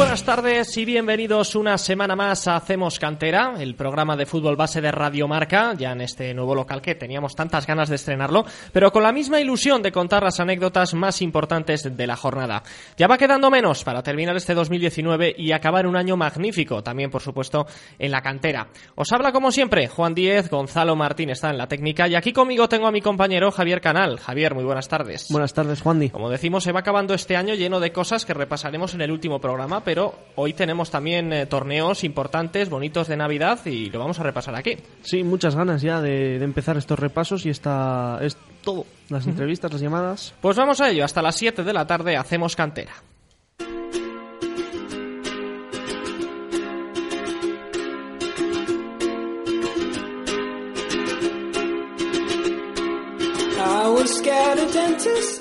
[0.00, 4.80] Buenas tardes y bienvenidos una semana más a Hacemos Cantera, el programa de fútbol base
[4.80, 8.92] de Radio Marca, ya en este nuevo local que teníamos tantas ganas de estrenarlo, pero
[8.92, 12.62] con la misma ilusión de contar las anécdotas más importantes de la jornada.
[12.96, 17.20] Ya va quedando menos para terminar este 2019 y acabar un año magnífico, también por
[17.20, 17.66] supuesto
[17.98, 18.68] en la cantera.
[18.94, 22.70] Os habla como siempre Juan Díez, Gonzalo Martín está en la técnica y aquí conmigo
[22.70, 24.18] tengo a mi compañero Javier Canal.
[24.18, 25.26] Javier, muy buenas tardes.
[25.28, 26.08] Buenas tardes, Juan Di.
[26.08, 29.42] Como decimos, se va acabando este año lleno de cosas que repasaremos en el último
[29.42, 34.22] programa pero hoy tenemos también eh, torneos importantes, bonitos de Navidad y lo vamos a
[34.22, 34.76] repasar aquí.
[35.02, 39.72] Sí, muchas ganas ya de, de empezar estos repasos y esta es todo, las entrevistas,
[39.72, 40.32] las llamadas.
[40.40, 42.92] Pues vamos a ello, hasta las 7 de la tarde hacemos cantera.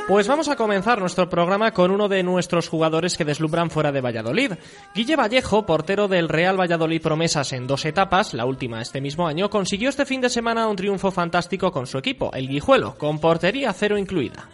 [0.08, 4.02] Pues vamos a comenzar nuestro programa con uno de nuestros jugadores que deslumbran fuera de
[4.02, 4.54] Valladolid.
[4.94, 9.50] Guille Vallejo, portero del Real Valladolid Promesas en dos etapas, la última este mismo año,
[9.50, 13.72] consiguió este fin de semana un triunfo fantástico con su equipo, el Guijuelo, con portería
[13.72, 14.50] cero incluida.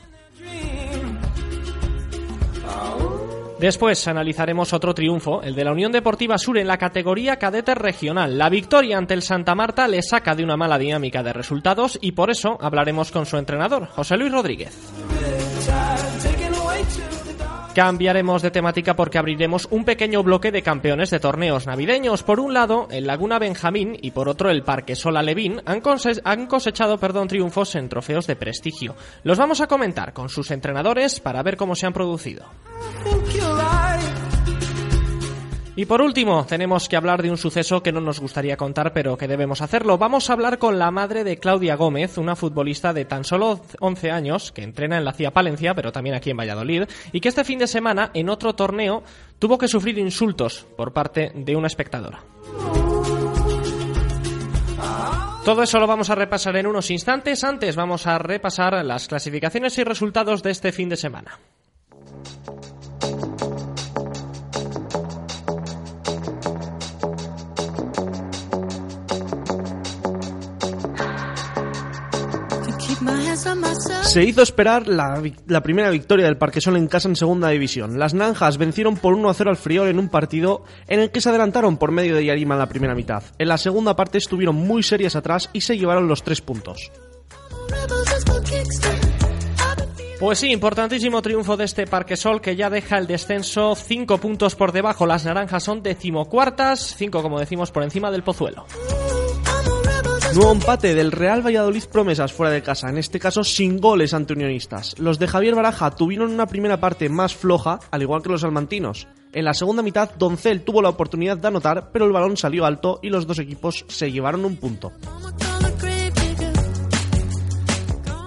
[3.60, 8.38] Después analizaremos otro triunfo, el de la Unión Deportiva Sur en la categoría cadete regional.
[8.38, 12.12] La victoria ante el Santa Marta le saca de una mala dinámica de resultados y
[12.12, 15.15] por eso hablaremos con su entrenador, José Luis Rodríguez.
[17.76, 22.24] Cambiaremos de temática porque abriremos un pequeño bloque de campeones de torneos navideños.
[22.24, 25.82] Por un lado, el Laguna Benjamín y por otro el Parque Sola Levín han,
[26.24, 28.96] han cosechado perdón, triunfos en trofeos de prestigio.
[29.24, 32.46] Los vamos a comentar con sus entrenadores para ver cómo se han producido.
[35.78, 39.18] Y por último, tenemos que hablar de un suceso que no nos gustaría contar, pero
[39.18, 39.98] que debemos hacerlo.
[39.98, 44.10] Vamos a hablar con la madre de Claudia Gómez, una futbolista de tan solo 11
[44.10, 47.44] años, que entrena en la CIA Palencia, pero también aquí en Valladolid, y que este
[47.44, 49.04] fin de semana, en otro torneo,
[49.38, 52.24] tuvo que sufrir insultos por parte de una espectadora.
[55.44, 57.44] Todo eso lo vamos a repasar en unos instantes.
[57.44, 61.38] Antes vamos a repasar las clasificaciones y resultados de este fin de semana.
[74.04, 75.22] Se hizo esperar la,
[75.62, 78.00] primera victoria del Parquesol en casa en segunda división.
[78.00, 81.22] Las Nanjas vencieron por 1 a 0 al Friol en un partido en el que
[81.22, 83.24] se adelantaron por medio de Yarima en la primera mitad.
[83.38, 86.92] En la segunda parte estuvieron muy serias atrás y se llevaron los tres puntos.
[90.20, 94.72] Pues sí, importantísimo triunfo de este Parquesol que ya deja el descenso cinco puntos por
[94.72, 95.06] debajo.
[95.06, 98.66] Las naranjas son decimocuartas, cinco como decimos por encima del Pozuelo.
[100.36, 104.34] Nuevo empate del Real Valladolid Promesas fuera de casa, en este caso sin goles ante
[104.34, 105.00] unionistas.
[105.00, 109.08] Los de Javier Baraja tuvieron una primera parte más floja, al igual que los almantinos.
[109.32, 113.00] En la segunda mitad, Doncel tuvo la oportunidad de anotar, pero el balón salió alto
[113.02, 114.92] y los dos equipos se llevaron un punto.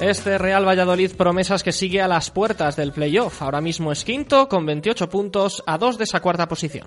[0.01, 3.43] Este Real Valladolid promesas que sigue a las puertas del playoff.
[3.43, 6.87] Ahora mismo es quinto con 28 puntos a dos de esa cuarta posición.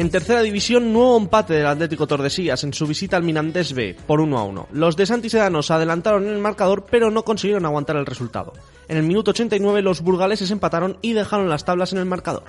[0.00, 4.22] En tercera división, nuevo empate del Atlético Tordesillas en su visita al Minandés B por
[4.22, 4.68] 1 a 1.
[4.72, 8.54] Los de Santisedanos adelantaron en el marcador, pero no consiguieron aguantar el resultado.
[8.88, 12.44] En el minuto 89 los burgaleses empataron y dejaron las tablas en el marcador.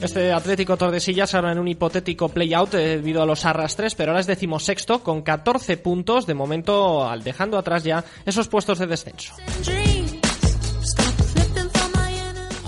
[0.00, 4.20] Este Atlético Tordesillas ahora en un hipotético play-out eh, debido a los arrastres, pero ahora
[4.20, 9.34] es decimosexto con 14 puntos, de momento al dejando atrás ya esos puestos de descenso.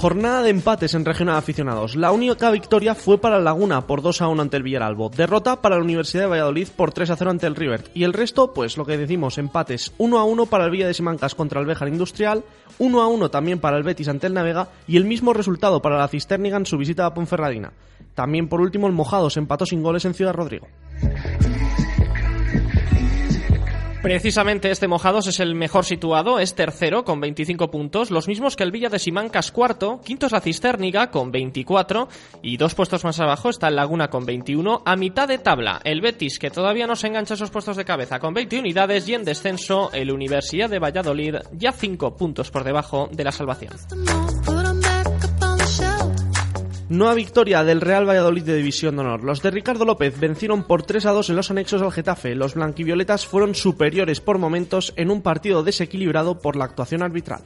[0.05, 1.97] Jornada de empates en regional aficionados.
[1.97, 5.09] La única victoria fue para Laguna por 2 a 1 ante el Villaralbo.
[5.09, 7.85] Derrota para la Universidad de Valladolid por 3 a 0 ante el River.
[7.95, 10.93] Y el resto, pues lo que decimos, empates 1 a 1 para el Villa de
[10.93, 12.45] Simancas contra el Béjar Industrial,
[12.79, 15.97] 1 a 1 también para el Betis ante el Navega y el mismo resultado para
[15.97, 17.73] la Cisterniga en su visita a Ponferradina.
[18.15, 20.69] También por último el Mojados empató sin goles en Ciudad Rodrigo.
[24.05, 28.63] Precisamente este Mojados es el mejor situado, es tercero con 25 puntos, los mismos que
[28.63, 32.11] el Villa de Simancas cuarto, quinto es la Cisterniga con 24
[32.43, 36.03] y dos puestos más abajo está el Laguna con 21, a mitad de tabla el
[36.03, 39.25] Betis que todavía no se engancha esos puestos de cabeza con 20 unidades y en
[39.25, 43.73] descenso el Universidad de Valladolid ya 5 puntos por debajo de la salvación.
[46.95, 49.25] Nueva victoria del Real Valladolid de División de Honor.
[49.25, 52.37] Los de Ricardo López vencieron por 3 a 2 en los anexos al Getafe.
[52.37, 57.43] Los blanquivioletas fueron superiores por momentos en un partido desequilibrado por la actuación arbitral.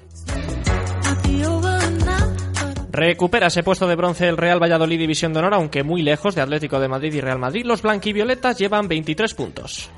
[2.90, 6.42] Recupera ese puesto de bronce el Real Valladolid División de Honor, aunque muy lejos de
[6.42, 7.64] Atlético de Madrid y Real Madrid.
[7.64, 9.90] Los blanquivioletas llevan 23 puntos.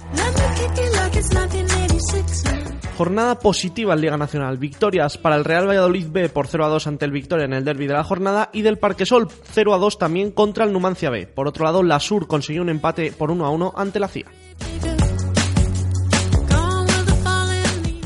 [3.01, 4.59] Jornada positiva en Liga Nacional.
[4.59, 7.65] Victorias para el Real Valladolid B por 0 a 2 ante el Victoria en el
[7.65, 11.27] derby de la jornada y del Parquesol 0 a 2 también contra el Numancia B.
[11.27, 14.27] Por otro lado, la Sur consiguió un empate por 1 a 1 ante la CIA.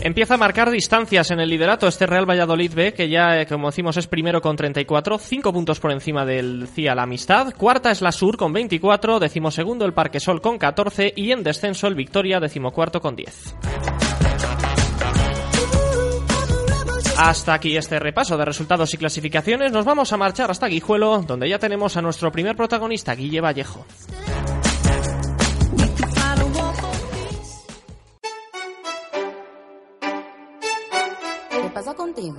[0.00, 3.70] Empieza a marcar distancias en el liderato este Real Valladolid B, que ya, eh, como
[3.70, 7.52] decimos, es primero con 34, 5 puntos por encima del CIA La Amistad.
[7.56, 11.96] Cuarta es la Sur con 24, decimosegundo el Parquesol con 14 y en descenso el
[11.96, 13.56] Victoria, decimocuarto con 10.
[17.16, 19.72] Hasta aquí este repaso de resultados y clasificaciones.
[19.72, 23.86] Nos vamos a marchar hasta Guijuelo, donde ya tenemos a nuestro primer protagonista, Guille Vallejo.
[31.50, 32.36] ¿Qué pasa contigo?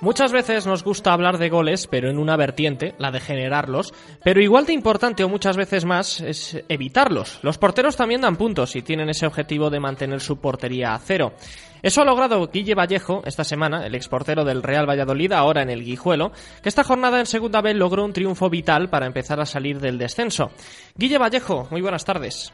[0.00, 3.92] Muchas veces nos gusta hablar de goles, pero en una vertiente, la de generarlos,
[4.24, 7.38] pero igual de importante o muchas veces más es evitarlos.
[7.42, 11.34] Los porteros también dan puntos y tienen ese objetivo de mantener su portería a cero.
[11.82, 15.84] Eso ha logrado Guille Vallejo esta semana, el exportero del Real Valladolid, ahora en el
[15.84, 16.32] Guijuelo,
[16.62, 19.98] que esta jornada en segunda vez logró un triunfo vital para empezar a salir del
[19.98, 20.50] descenso.
[20.96, 22.52] Guille Vallejo, muy buenas tardes.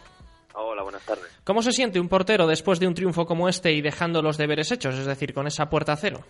[0.58, 1.40] Hola, buenas tardes.
[1.44, 4.72] ¿Cómo se siente un portero después de un triunfo como este y dejando los deberes
[4.72, 6.20] hechos, es decir, con esa puerta a cero?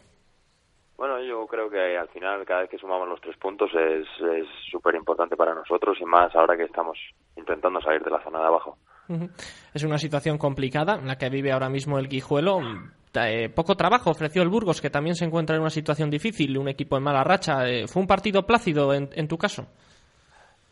[0.96, 4.06] Bueno, yo creo que al final cada vez que sumamos los tres puntos es
[4.68, 6.98] súper importante para nosotros y más ahora que estamos
[7.36, 8.76] intentando salir de la zona de abajo.
[9.72, 12.58] Es una situación complicada en la que vive ahora mismo el Guijuelo.
[13.14, 16.68] Eh, poco trabajo ofreció el Burgos, que también se encuentra en una situación difícil, un
[16.68, 17.68] equipo en mala racha.
[17.68, 19.68] Eh, ¿Fue un partido plácido en, en tu caso?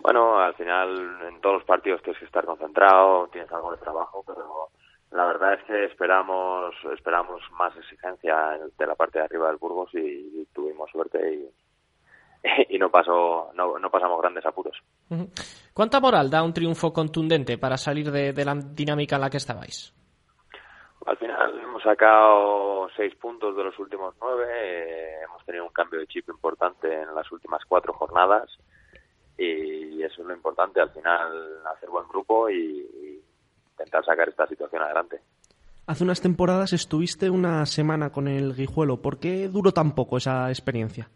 [0.05, 4.23] Bueno, al final en todos los partidos tienes que estar concentrado, tienes algo de trabajo,
[4.27, 4.69] pero
[5.13, 9.89] la verdad es que esperamos esperamos más exigencia de la parte de arriba del Burgos
[9.95, 11.49] y, tuvimos suerte y,
[12.75, 14.77] y no pasó no, no, pasamos grandes apuros.
[15.73, 19.39] ¿Cuánta moral da un triunfo contundente para salir de, de, la dinámica en la que
[19.39, 19.95] estabais?
[21.07, 26.01] Al final hemos sacado seis puntos de los últimos nueve, eh, hemos tenido un cambio
[26.01, 28.51] de chip importante en las últimas cuatro jornadas
[29.37, 33.23] y eso es lo importante, al final hacer buen grupo y,
[33.73, 35.21] intentar sacar esta situación adelante.
[35.89, 39.03] Hace unas temporadas estuviste una semana con el Guijuelo.
[39.03, 41.09] ¿Por qué duró tan poco esa experiencia?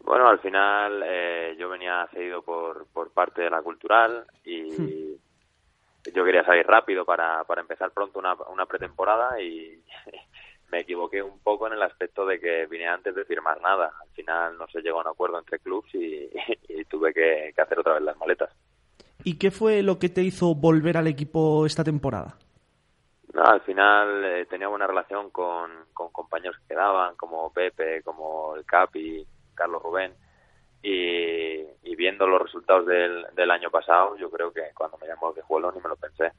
[0.00, 6.12] Bueno, al final eh, yo venía cedido por, por parte de la cultural y hmm.
[6.12, 9.80] yo quería salir rápido para, para empezar pronto una, una pretemporada y
[10.70, 13.92] me equivoqué un poco en el aspecto de que vine antes de firmar nada.
[14.00, 16.30] Al final no se llegó a un acuerdo entre clubes y,
[16.68, 18.50] y tuve que, que hacer otra vez las maletas.
[19.22, 22.36] ¿Y qué fue lo que te hizo volver al equipo esta temporada?
[23.32, 28.54] No, al final eh, tenía buena relación con, con, compañeros que quedaban, como Pepe, como
[28.54, 30.12] el Capi, Carlos Rubén,
[30.80, 35.32] y, y viendo los resultados del, del, año pasado, yo creo que cuando me llamó
[35.32, 36.30] de juego ni me lo pensé.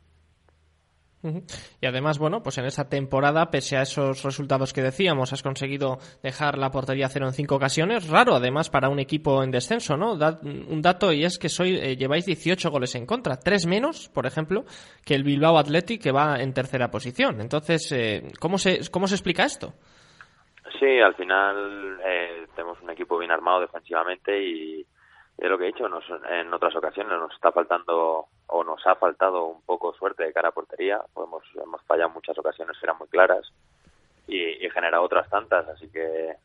[1.82, 5.98] Y además, bueno, pues en esa temporada, pese a esos resultados que decíamos, has conseguido
[6.22, 8.10] dejar la portería cero en cinco ocasiones.
[8.10, 10.14] Raro, además, para un equipo en descenso, ¿no?
[10.14, 14.26] Un dato y es que soy, eh, lleváis 18 goles en contra, tres menos, por
[14.26, 14.66] ejemplo,
[15.06, 17.42] que el Bilbao Athletic que va en tercera posición.
[17.42, 19.74] Entonces, eh, ¿cómo, se, ¿cómo se explica esto?
[20.80, 24.86] Sí, al final eh, tenemos un equipo bien armado defensivamente y
[25.38, 28.96] es lo que he dicho, nos, en otras ocasiones nos está faltando o nos ha
[28.96, 33.08] faltado un poco suerte de cara a portería, hemos, hemos fallado muchas ocasiones, eran muy
[33.08, 33.46] claras
[34.28, 36.36] y, y generado otras tantas, así que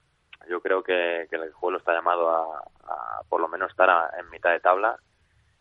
[0.48, 4.10] yo creo que, que el juego está llamado a, a, por lo menos estar a,
[4.18, 4.96] en mitad de tabla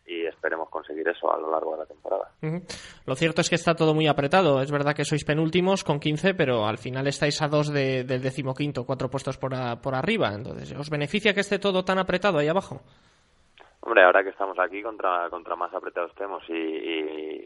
[0.06, 2.30] y esperemos conseguir eso a lo largo de la temporada.
[3.06, 4.60] Lo cierto es que está todo muy apretado.
[4.60, 8.20] Es verdad que sois penúltimos con 15, pero al final estáis a dos de, del
[8.20, 10.32] decimoquinto, cuatro puestos por, a, por arriba.
[10.34, 12.80] Entonces, ¿os beneficia que esté todo tan apretado ahí abajo?
[13.80, 17.44] Hombre, ahora que estamos aquí, contra, contra más apretados estemos y, y,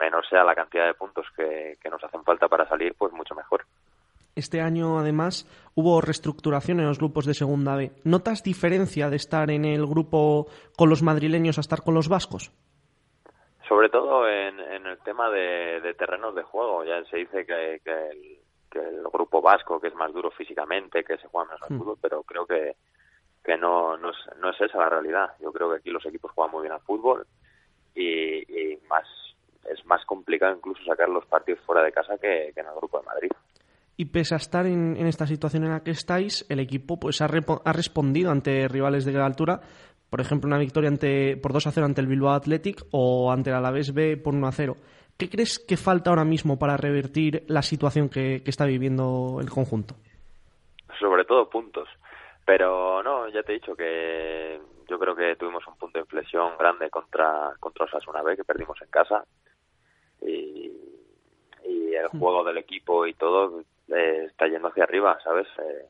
[0.00, 3.34] menor sea la cantidad de puntos que, que, nos hacen falta para salir, pues mucho
[3.34, 3.64] mejor.
[4.34, 7.90] Este año, además, hubo reestructuración en los grupos de Segunda B.
[8.04, 10.46] ¿Notas diferencia de estar en el grupo
[10.76, 12.52] con los madrileños a estar con los vascos?
[13.68, 16.84] Sobre todo en, el tema de, terrenos de juego.
[16.84, 21.50] Ya se dice que, el, grupo vasco, que es más duro físicamente, que se juega
[21.50, 21.78] más al hmm.
[21.78, 22.76] fútbol, pero creo que,
[23.48, 25.30] que no, no, es, no es esa la realidad.
[25.40, 27.26] Yo creo que aquí los equipos juegan muy bien al fútbol
[27.94, 29.06] y, más
[29.64, 32.98] es más complicado incluso sacar los partidos fuera de casa que, que en el grupo
[32.98, 33.30] de Madrid
[33.98, 37.24] y pese a estar en, esta situación en la que estáis, el equipo pues ha,
[37.24, 39.60] ha, respondido ante rivales de gran altura.
[40.08, 43.50] Por ejemplo, una victoria ante, por 2 a 0 ante el Bilbao Athletic o ante
[43.50, 44.76] el Alavés B por 1 a 0.
[45.18, 49.96] ¿Qué crees que falta ahora mismo para revertir la situación que, está viviendo el conjunto?
[51.00, 51.88] Sobre todo puntos.
[52.48, 56.56] Pero no, ya te he dicho que yo creo que tuvimos un punto de inflexión
[56.58, 59.22] grande contra, contra Osasuna B, que perdimos en casa.
[60.22, 60.72] Y,
[61.66, 62.18] y el hmm.
[62.18, 65.46] juego del equipo y todo eh, está yendo hacia arriba, ¿sabes?
[65.58, 65.88] Eh,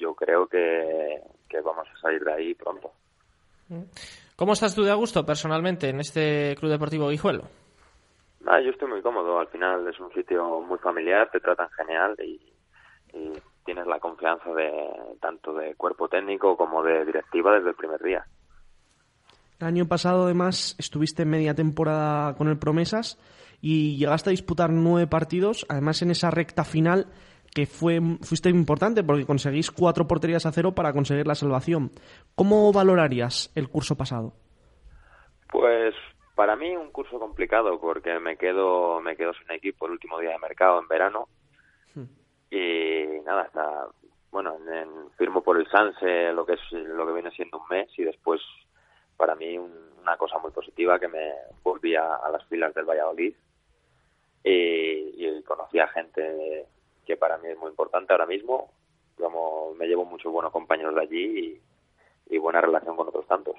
[0.00, 1.20] yo creo que,
[1.64, 2.90] vamos a salir de ahí pronto.
[4.34, 7.44] ¿Cómo estás tú de a gusto personalmente en este Club Deportivo Guijuelo?
[8.46, 9.38] Ah, yo estoy muy cómodo.
[9.38, 12.40] Al final es un sitio muy familiar, te tratan genial y,
[13.64, 14.70] tienes la confianza de
[15.20, 18.24] tanto de cuerpo técnico como de directiva desde el primer día.
[19.58, 23.18] El año pasado, además, estuviste media temporada con el Promesas
[23.60, 25.66] y llegaste a disputar nueve partidos.
[25.68, 27.06] Además, en esa recta final
[27.54, 31.90] que fue, fuiste importante porque conseguís cuatro porterías a cero para conseguir la salvación.
[32.34, 34.32] ¿Cómo valorarías el curso pasado?
[35.50, 35.94] Pues
[36.34, 40.30] para mí un curso complicado porque me quedo me quedo sin equipo el último día
[40.30, 41.28] de mercado en verano
[41.94, 42.04] hmm.
[42.50, 43.86] Y nada hasta
[44.30, 47.88] bueno en, firmo por el Sanse lo que es lo que viene siendo un mes
[47.98, 48.40] y después
[49.16, 53.34] para mí una cosa muy positiva que me volví a, las filas del Valladolid
[54.44, 56.66] y, y conocí a gente
[57.10, 58.70] que para mí es muy importante ahora mismo.
[59.16, 61.60] Como me llevo muchos buenos compañeros de allí
[62.30, 63.56] y, buena relación con otros tantos.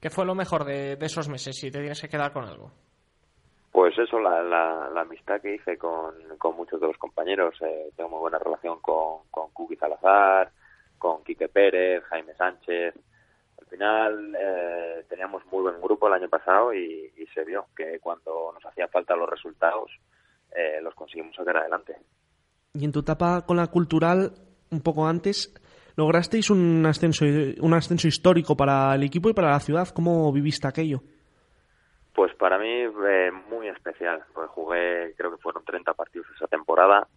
[0.00, 2.70] ¿Qué fue lo mejor de, esos meses, si te tienes que quedar con algo?
[3.82, 6.14] Pues eso, la, la, amistad que hice con,
[6.56, 7.56] muchos de los compañeros.
[7.62, 9.22] Eh, tengo muy buena relación con,
[9.52, 10.52] Kuki Salazar,
[10.98, 12.94] con Quique Pérez, Jaime Sánchez.
[13.60, 17.98] Al final eh, teníamos muy buen grupo el año pasado y, y, se vio que
[17.98, 19.90] cuando nos hacían falta los resultados
[20.54, 21.96] eh, los conseguimos sacar adelante.
[22.74, 24.30] Y en tu etapa con la cultural,
[24.70, 25.52] un poco antes,
[25.96, 29.88] lograsteis un ascenso, un ascenso histórico para el equipo y para la ciudad.
[29.88, 31.02] ¿Cómo viviste aquello?
[32.14, 37.08] Pues para mí eh, muy especial, pues jugué, creo que fueron 30 partidos esa temporada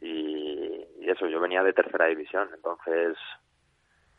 [0.00, 3.16] y, eso, yo venía de tercera división, entonces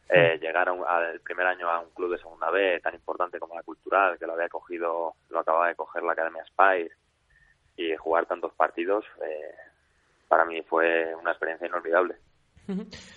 [0.09, 3.63] eh, llegar al primer año a un club de segunda B tan importante como la
[3.63, 6.91] Cultural, que lo había cogido, lo acababa de coger la Academia Spire
[7.75, 9.53] y jugar tantos partidos, eh,
[10.27, 12.15] para mí fue una experiencia inolvidable.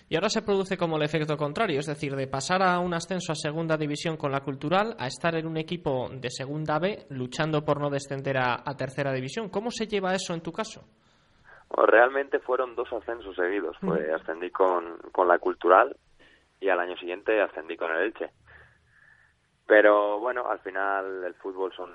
[0.08, 3.32] Y ahora se produce como el efecto contrario, es decir, de pasar a un ascenso
[3.32, 7.64] a segunda división con la cultural a estar en un equipo de segunda B luchando
[7.64, 9.48] por no descender a, tercera división.
[9.48, 10.82] ¿Cómo se lleva eso en tu caso?
[11.86, 13.76] realmente fueron dos ascensos seguidos.
[13.80, 15.96] Pues ascendí con, con la cultural
[16.60, 18.30] y al año siguiente ascendí con el Elche.
[19.66, 21.90] Pero bueno, al final el fútbol son,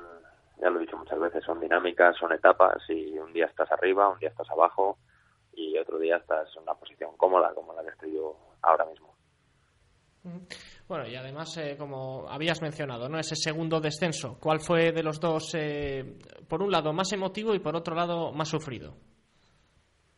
[0.60, 4.08] ya lo he dicho muchas veces, son dinámicas, son etapas y un día estás arriba,
[4.08, 4.98] un día estás abajo
[5.56, 9.16] y otro día estás en una posición cómoda como la que estoy yo ahora mismo.
[10.88, 13.20] Bueno, y además, eh, como habías mencionado, ¿no?
[13.20, 16.18] Ese segundo descenso, ¿cuál fue de los dos, eh,
[16.50, 18.96] por un lado, más emotivo y por otro lado, más sufrido?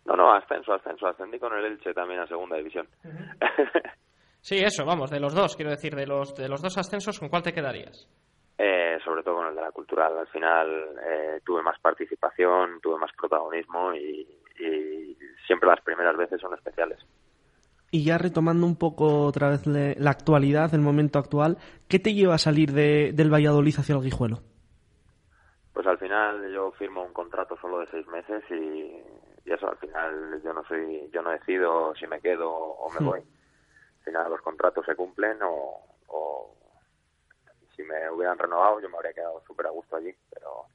[0.06, 1.08] No, no, ascenso, ascenso.
[1.08, 2.88] Ascendí con el Elche también a segunda división.
[4.40, 7.28] sí, eso, vamos, de los dos, quiero decir, de los, de los dos ascensos, ¿con
[7.28, 8.08] cuál te quedarías?
[8.58, 10.18] Eh, sobre todo con el de la cultural.
[10.18, 14.26] Al final eh, tuve más participación, tuve más protagonismo y,
[15.46, 17.00] siempre las primeras veces son especiales.
[17.90, 22.36] Y ya retomando un poco otra vez la actualidad, el momento actual, ¿qué te lleva
[22.36, 24.40] a salir de, del Valladolid hacia el Guijuelo?
[25.74, 29.00] Pues al final yo firmo un contrato solo de seis meses y,
[29.46, 33.06] eso al final yo no soy, yo no decido si me quedo o me hmm.
[33.06, 33.20] voy.
[33.20, 35.84] Al final los contratos se cumplen o,
[37.76, 40.66] si me hubieran renovado yo me habría quedado súper a gusto allí, pero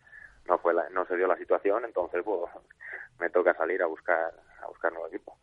[0.48, 2.50] no fue no se dio la situación, entonces pues
[3.20, 4.32] me toca salir a buscar
[4.62, 5.36] a buscar nuevo equipo.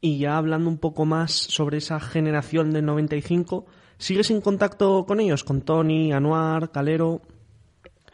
[0.00, 3.66] Y ya hablando un poco más sobre esa generación del 95,
[3.98, 5.44] ¿sigues en contacto con ellos?
[5.44, 7.20] ¿Con Tony, Anuar, Calero?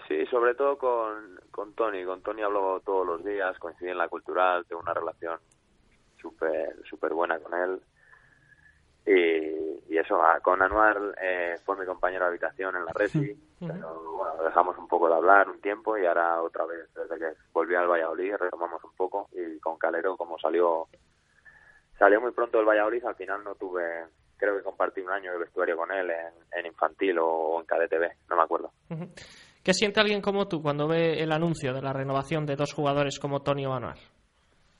[0.07, 2.05] Sí, sobre todo con, con Tony.
[2.05, 5.39] Con Tony hablo todos los días, coincidí en la cultural, tengo una relación
[6.21, 7.81] súper súper buena con él.
[9.09, 14.45] Y, eso, con Anuar eh, fue mi compañero de habitación en la Resi, pero bueno,
[14.45, 17.89] dejamos un poco de hablar un tiempo y ahora otra vez, desde que volví al
[17.89, 20.87] Valladolid, retomamos un poco y con Calero, como salió
[21.99, 23.83] salió muy pronto del Valladolid, al final no tuve,
[24.37, 26.11] creo que compartí un año de vestuario con él
[26.57, 28.71] en, infantil o en KDTV, no me acuerdo.
[29.65, 33.19] ¿Qué siente alguien como tú cuando ve el anuncio de la renovación de dos jugadores
[33.19, 33.99] como Tony o Anuar?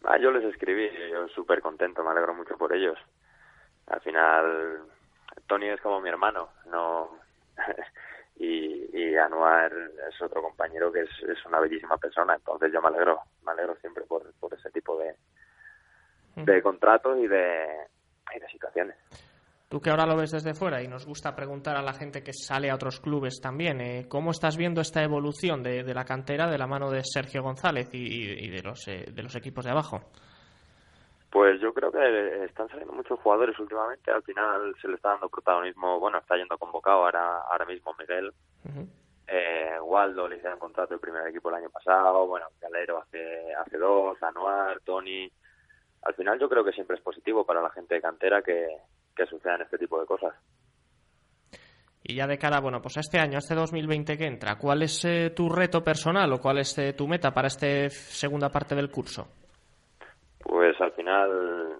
[0.05, 2.97] Ah, yo les escribí, yo súper contento, me alegro mucho por ellos.
[3.91, 4.83] Al final,
[5.47, 7.11] Tony es como mi hermano, no
[8.37, 12.89] y, y Anuar es otro compañero que es, es, una bellísima persona, entonces yo me
[12.89, 15.15] alegro, me alegro siempre por, por ese tipo de,
[16.37, 17.67] de contratos y de,
[18.35, 18.97] y de situaciones.
[19.69, 22.33] Tú que ahora lo ves desde fuera y nos gusta preguntar a la gente que
[22.33, 26.51] sale a otros clubes también, eh, ¿cómo estás viendo esta evolución de, de, la cantera
[26.51, 29.73] de la mano de Sergio González y, y de, los, eh, de los equipos de
[29.73, 30.11] abajo?
[31.31, 34.11] Pues yo creo que están saliendo muchos jugadores últimamente.
[34.11, 36.01] Al final se le está dando protagonismo.
[36.01, 38.33] Bueno, está yendo convocado ahora, ahora mismo Miguel.
[39.27, 42.27] eh, Waldo le hicieron contrato el primer equipo el año pasado.
[42.27, 44.23] Bueno, Calero hace, hace dos.
[44.23, 45.31] Anuar, Tony.
[46.03, 48.67] Al final yo creo que siempre es positivo para la gente de cantera que,
[49.15, 50.35] que sucedan este tipo de cosas.
[52.03, 54.83] Y ya de cara, bueno, pues a este año, a este 2020 que entra, ¿cuál
[54.83, 58.75] es eh, tu reto personal o cuál es eh, tu meta para esta segunda parte
[58.75, 59.29] del curso?
[60.39, 61.77] Pues al final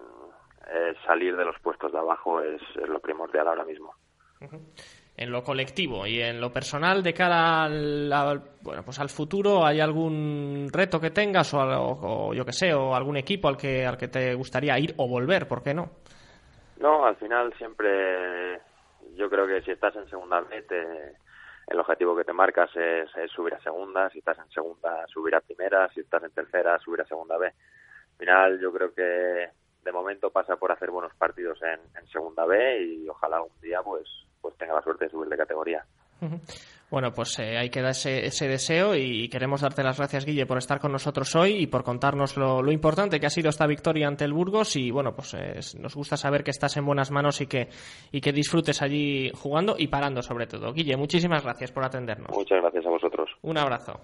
[0.71, 3.93] eh, salir de los puestos de abajo es, es lo primordial ahora mismo.
[4.41, 4.61] Uh -huh.
[5.17, 9.65] En lo colectivo y en lo personal, de cara al, al, bueno, pues al futuro,
[9.65, 13.57] ¿hay algún reto que tengas o, o, o yo que sé, o algún equipo al
[13.57, 15.45] que, al que te gustaría ir o volver?
[15.45, 15.89] ¿Por qué no?
[16.79, 18.61] No, al final siempre
[19.15, 21.17] yo creo que si estás en segunda B, te,
[21.67, 25.35] el objetivo que te marcas es, es, subir a segunda, si estás en segunda, subir
[25.35, 27.51] a primera, si estás en tercera, subir a segunda B.
[28.19, 29.49] Al final yo creo que
[29.83, 33.81] de momento pasa por hacer buenos partidos en, en segunda B y ojalá un día
[33.81, 34.07] pues,
[34.41, 35.85] pues tenga la suerte de subir de categoría.
[36.91, 40.57] Bueno, pues eh, ahí queda ese, ese, deseo y queremos darte las gracias, Guille, por
[40.57, 44.07] estar con nosotros hoy y por contarnos lo, lo importante que ha sido esta victoria
[44.07, 47.39] ante el Burgos y bueno, pues eh, nos gusta saber que estás en buenas manos
[47.39, 47.69] y que,
[48.11, 50.73] y que disfrutes allí jugando y parando sobre todo.
[50.73, 52.35] Guille, muchísimas gracias por atendernos.
[52.35, 53.29] Muchas gracias a vosotros.
[53.43, 54.01] Un abrazo.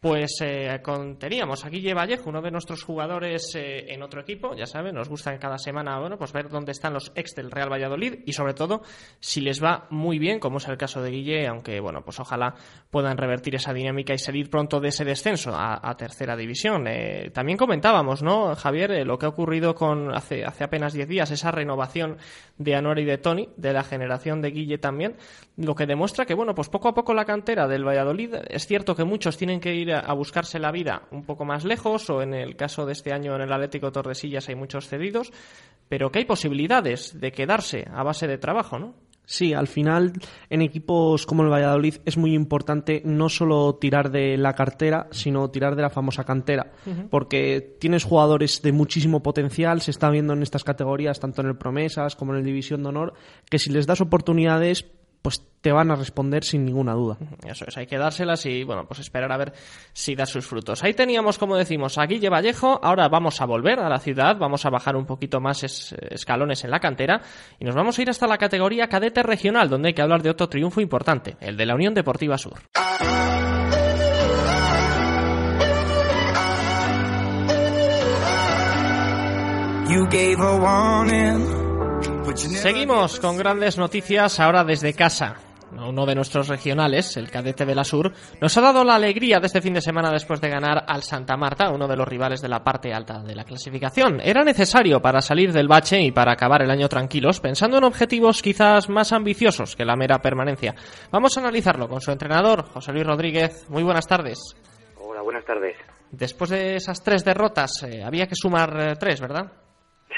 [0.00, 0.80] Pues eh,
[1.18, 5.08] teníamos a Guille Vallejo, uno de nuestros jugadores eh, en otro equipo, ya saben, nos
[5.08, 8.32] gusta en cada semana bueno, pues ver dónde están los ex del Real Valladolid y
[8.32, 8.82] sobre todo
[9.20, 12.54] si les va muy bien, como es el caso de Guille, aunque bueno, pues ojalá
[12.90, 16.86] puedan revertir esa dinámica y salir pronto de ese descenso a, a tercera división.
[16.86, 21.08] Eh, también comentábamos, ¿no, Javier, eh, lo que ha ocurrido con hace, hace apenas 10
[21.08, 22.18] días, esa renovación
[22.58, 25.16] de Anuar y de Tony, de la generación de Guille también,
[25.56, 28.94] lo que demuestra que bueno, pues poco a poco la cantera del Valladolid, es cierto
[28.94, 32.34] que muchos tienen que ir a buscarse la vida un poco más lejos o en
[32.34, 35.32] el caso de este año en el Atlético Tordesillas hay muchos cedidos,
[35.88, 38.94] pero que hay posibilidades de quedarse a base de trabajo, ¿no?
[39.28, 40.12] Sí, al final
[40.48, 45.50] en equipos como el Valladolid es muy importante no solo tirar de la cartera, sino
[45.50, 47.08] tirar de la famosa cantera, uh -huh.
[47.08, 51.56] porque tienes jugadores de muchísimo potencial, se está viendo en estas categorías, tanto en el
[51.56, 53.14] Promesas como en el División de Honor,
[53.50, 54.86] que si les das oportunidades
[55.26, 57.18] pues te van a responder sin ninguna duda.
[57.44, 59.52] Eso es, hay que dárselas y bueno, pues esperar a ver
[59.92, 60.84] si da sus frutos.
[60.84, 64.64] Ahí teníamos, como decimos, a Guille Vallejo, ahora vamos a volver a la ciudad, vamos
[64.66, 67.22] a bajar un poquito más es, escalones en la cantera
[67.58, 70.30] y nos vamos a ir hasta la categoría cadete regional, donde hay que hablar de
[70.30, 72.60] otro triunfo importante, el de la Unión Deportiva Sur.
[79.88, 81.65] You gave a warning.
[82.34, 85.36] Seguimos con grandes noticias ahora desde casa.
[85.72, 89.46] Uno de nuestros regionales, el cadete de la Sur, nos ha dado la alegría de
[89.46, 92.48] este fin de semana después de ganar al Santa Marta, uno de los rivales de
[92.48, 94.20] la parte alta de la clasificación.
[94.20, 98.42] Era necesario para salir del bache y para acabar el año tranquilos, pensando en objetivos
[98.42, 100.74] quizás más ambiciosos que la mera permanencia.
[101.10, 103.66] Vamos a analizarlo con su entrenador, José Luis Rodríguez.
[103.68, 104.56] Muy buenas tardes.
[104.98, 105.76] Hola, buenas tardes.
[106.10, 109.52] Después de esas tres derrotas, eh, había que sumar eh, tres, ¿verdad?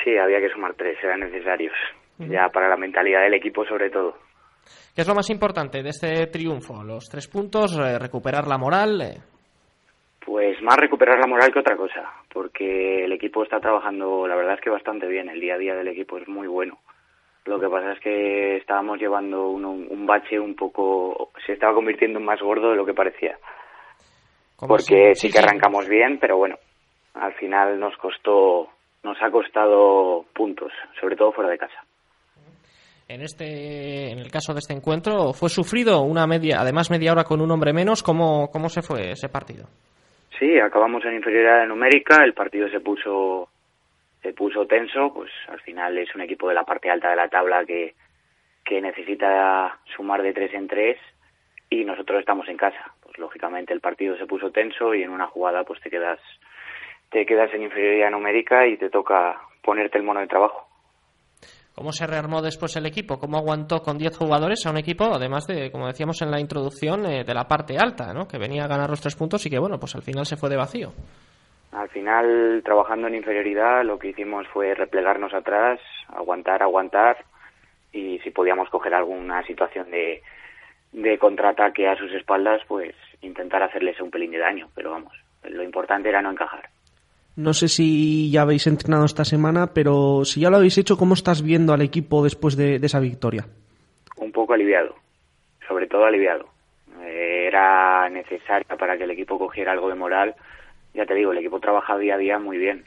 [0.05, 1.75] Sí, había que sumar tres, eran necesarios.
[2.19, 2.33] Uh -huh.
[2.33, 4.17] Ya para la mentalidad del equipo, sobre todo.
[4.95, 6.83] ¿Qué es lo más importante de este triunfo?
[6.83, 7.79] ¿Los tres puntos?
[7.79, 9.01] Eh, ¿Recuperar la moral?
[9.01, 9.19] Eh...
[10.25, 14.55] Pues más recuperar la moral que otra cosa, porque el equipo está trabajando, la verdad
[14.55, 15.29] es que bastante bien.
[15.31, 16.79] El día a día del equipo es muy bueno.
[17.47, 21.31] Lo que pasa es que estábamos llevando un, un bache un poco.
[21.47, 23.39] se estaba convirtiendo en más gordo de lo que parecía.
[24.59, 26.57] Porque sí, sí que arrancamos bien, pero bueno,
[27.15, 28.69] al final nos costó
[29.03, 31.85] nos ha costado puntos, sobre todo fuera de casa.
[33.09, 37.25] En este, en el caso de este encuentro, fue sufrido una media, además media hora
[37.25, 38.03] con un hombre menos.
[38.03, 39.65] ¿Cómo, cómo se fue ese partido?
[40.39, 42.23] Sí, acabamos en inferioridad numérica.
[42.23, 43.49] El partido se puso,
[44.23, 45.11] se puso tenso.
[45.15, 47.95] Pues al final es un equipo de la parte alta de la tabla que,
[48.63, 50.99] que necesita sumar de tres en tres
[51.71, 52.93] y nosotros estamos en casa.
[53.03, 56.21] Pues lógicamente el partido se puso tenso y en una jugada pues te quedas
[57.11, 60.67] te quedas en inferioridad numérica y te toca ponerte el mono de trabajo.
[61.75, 63.21] ¿Cómo se rearmó después el equipo?
[63.21, 67.07] ¿Cómo aguantó con 10 jugadores a un equipo, además de, como decíamos en la introducción,
[67.07, 68.27] eh, de la parte alta, ¿no?
[68.27, 70.51] que venía a ganar los tres puntos y que, bueno, pues al final se fue
[70.51, 70.93] de vacío?
[71.71, 77.19] Al final, trabajando en inferioridad, lo que hicimos fue replegarnos atrás, aguantar, aguantar,
[77.93, 80.21] y si podíamos coger alguna situación de,
[80.91, 84.69] de contraataque a sus espaldas, pues intentar hacerles un pelín de daño.
[84.75, 85.13] Pero vamos,
[85.45, 86.69] lo importante era no encajar.
[87.39, 91.15] No sé si ya habéis entrenado esta semana, pero si ya lo habéis hecho, ¿cómo
[91.15, 93.47] estás viendo al equipo después de, esa victoria?
[94.17, 94.97] Un poco aliviado,
[95.69, 96.49] sobre todo aliviado.
[97.01, 100.35] Era necesaria para que el equipo cogiera algo de moral.
[100.95, 102.87] Ya te digo, el equipo trabaja día a día muy bien,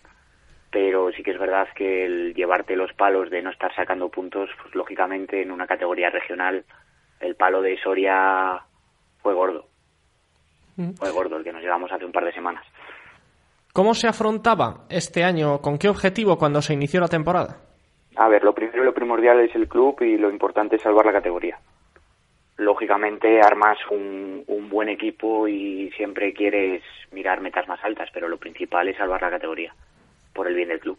[0.70, 4.50] pero sí que es verdad que el llevarte los palos de no estar sacando puntos,
[4.62, 6.66] pues lógicamente en una categoría regional,
[7.22, 8.60] el palo de Soria
[9.22, 9.70] fue gordo.
[10.76, 10.92] Mm.
[10.96, 12.66] Fue gordo el que nos llevamos hace un par de semanas.
[13.74, 15.62] ¿Cómo se afrontaba este año?
[15.62, 17.58] ¿Con qué objetivo cuando se inició la temporada?
[18.16, 21.06] A ver, lo primero y lo primordial es el club y lo importante es salvar
[21.06, 21.58] la categoría.
[22.58, 28.38] Lógicamente armas un, un buen equipo y siempre quieres mirar metas más altas, pero lo
[28.38, 29.74] principal es salvar la categoría
[30.34, 30.98] por el bien del club.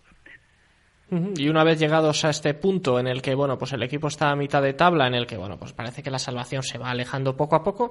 [1.37, 4.31] Y una vez llegados a este punto en el que bueno pues el equipo está
[4.31, 6.91] a mitad de tabla, en el que bueno pues parece que la salvación se va
[6.91, 7.91] alejando poco a poco,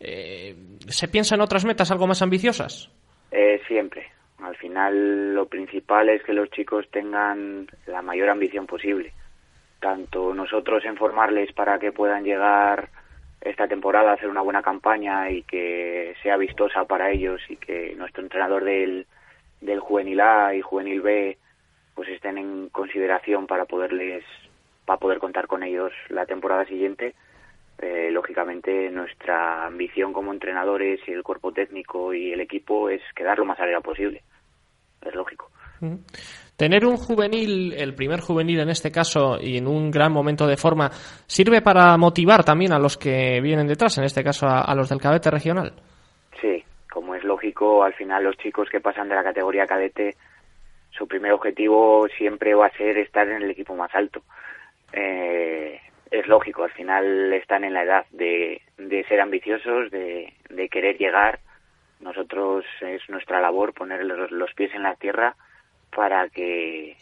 [0.00, 0.56] eh,
[0.88, 2.90] ¿se piensa en otras metas algo más ambiciosas?
[3.30, 4.06] Eh, siempre,
[4.44, 9.12] al final lo principal es que los chicos tengan la mayor ambición posible.
[9.80, 12.88] Tanto nosotros en formarles para que puedan llegar
[13.40, 17.94] esta temporada a hacer una buena campaña y que sea vistosa para ellos y que
[17.96, 19.06] nuestro entrenador del,
[19.60, 21.38] del juvenil A y juvenil B
[21.94, 24.24] pues estén en consideración para poderles
[24.84, 27.14] para poder contar con ellos la temporada siguiente
[27.78, 33.38] eh, lógicamente nuestra ambición como entrenadores y el cuerpo técnico y el equipo es quedar
[33.38, 34.22] lo más arriba posible
[35.04, 35.50] es lógico.
[36.56, 40.56] Tener un juvenil, el primer juvenil en este caso, y en un gran momento de
[40.56, 40.90] forma,
[41.26, 45.00] ¿sirve para motivar también a los que vienen detrás, en este caso a, los del
[45.00, 45.72] cadete regional?
[46.40, 50.14] Sí, como es lógico, al final los chicos que pasan de la categoría cadete,
[50.90, 54.22] su primer objetivo siempre va a ser estar en el equipo más alto.
[54.92, 60.68] Eh, es lógico, al final están en la edad de, de ser ambiciosos, de, de
[60.68, 61.40] querer llegar
[62.02, 65.34] nosotros es nuestra labor poner los, pies en la tierra
[65.94, 66.96] para que,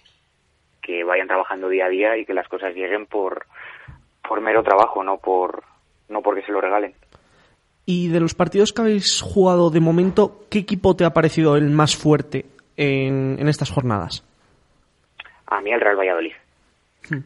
[0.82, 3.46] que vayan trabajando día a día y que las cosas lleguen por,
[4.26, 5.64] por mero trabajo, no por
[6.08, 6.94] no porque se lo regalen.
[7.86, 11.70] Y de los partidos que habéis jugado de momento, ¿qué equipo te ha parecido el
[11.70, 12.44] más fuerte
[12.76, 14.24] en, en estas jornadas?
[15.46, 16.34] A mí el Real Valladolid.
[17.08, 17.22] Hmm.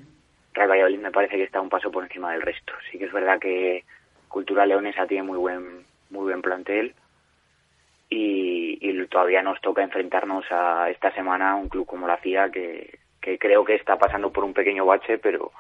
[0.53, 2.73] Real Valladolid me parece que está un paso por encima del resto.
[2.91, 3.85] Sí que es verdad que
[4.29, 6.95] Cultura Leonesa tiene muy buen muy buen plantel,
[8.15, 12.99] y, todavía nos toca enfrentarnos a esta semana a un club como la CIA que,
[13.21, 15.53] creo que está pasando por un pequeño bache, pero,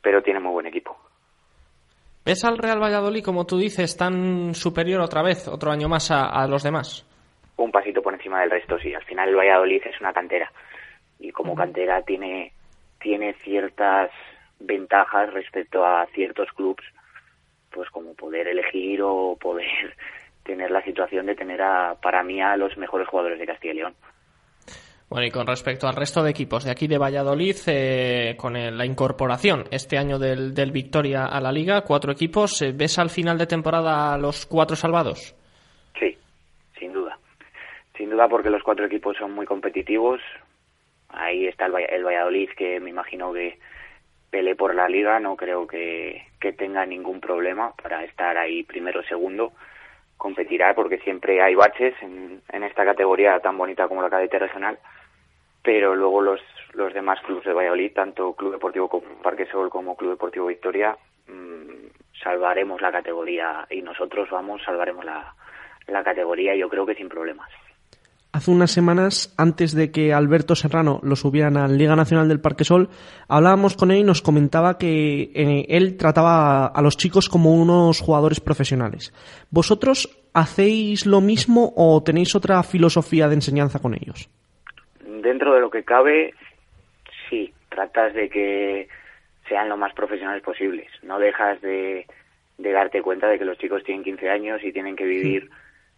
[0.00, 0.96] pero tiene muy buen equipo.
[2.24, 6.46] ¿Ves al Real Valladolid, como tú dices, tan superior otra vez, otro año más a,
[6.48, 7.06] los demás?
[7.56, 8.94] Un pasito por encima del resto, sí.
[8.94, 10.50] Al final el Valladolid es una cantera
[11.18, 12.52] y como cantera tiene,
[13.00, 14.10] tiene ciertas
[14.58, 16.84] ventajas respecto a ciertos clubes,
[17.70, 19.94] pues como poder elegir o poder
[20.46, 23.76] tener la situación de tener a, para mí a los mejores jugadores de Castilla y
[23.76, 23.94] León.
[25.08, 28.84] Bueno, y con respecto al resto de equipos de aquí de Valladolid, eh, con la
[28.84, 33.38] incorporación este año del, del, Victoria a la liga, cuatro equipos, eh, ¿ves al final
[33.38, 35.36] de temporada a los cuatro salvados?
[35.98, 36.16] Sí,
[36.76, 37.18] sin duda.
[37.96, 40.20] Sin duda porque los cuatro equipos son muy competitivos.
[41.10, 43.60] Ahí está el, el Valladolid, que me imagino que
[44.28, 49.00] pele por la liga, no creo que, que tenga ningún problema para estar ahí primero
[49.00, 49.52] o segundo
[50.16, 54.78] competirá porque siempre hay baches en, esta categoría tan bonita como la cadete regional,
[55.62, 56.40] pero luego los,
[56.74, 60.96] los demás clubes de Valladolid, tanto Club Deportivo Parque Sol como Club Deportivo Victoria,
[61.28, 61.86] mmm,
[62.22, 65.34] salvaremos la categoría y nosotros vamos, salvaremos la,
[65.86, 67.50] la categoría yo creo que sin problemas.
[68.36, 72.38] Hace unas semanas, antes de que Alberto Serrano lo subieran a la Liga Nacional del
[72.38, 72.90] Parque Sol,
[73.28, 78.02] hablábamos con él y nos comentaba que eh, él trataba a los chicos como unos
[78.02, 79.14] jugadores profesionales.
[79.50, 84.28] ¿Vosotros hacéis lo mismo o tenéis otra filosofía de enseñanza con ellos?
[85.00, 86.34] Dentro de lo que cabe,
[87.30, 88.88] sí, tratas de que
[89.48, 90.88] sean lo más profesionales posibles.
[91.02, 92.04] No dejas de,
[92.58, 95.48] darte cuenta de que los chicos tienen 15 años y tienen que vivir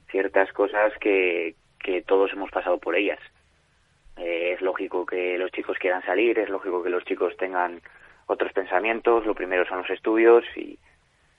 [0.08, 3.18] ciertas cosas que, que todos hemos pasado por ellas.
[4.16, 7.80] Eh, es lógico que los chicos quieran salir, es lógico que los chicos tengan
[8.26, 10.78] otros pensamientos, lo primero son los estudios y,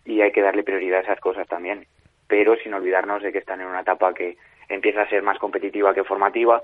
[0.06, 1.86] y hay que darle prioridad a esas cosas también.
[2.28, 4.38] Pero sin olvidarnos de que están en una etapa que
[4.70, 6.62] empieza a ser más competitiva que formativa,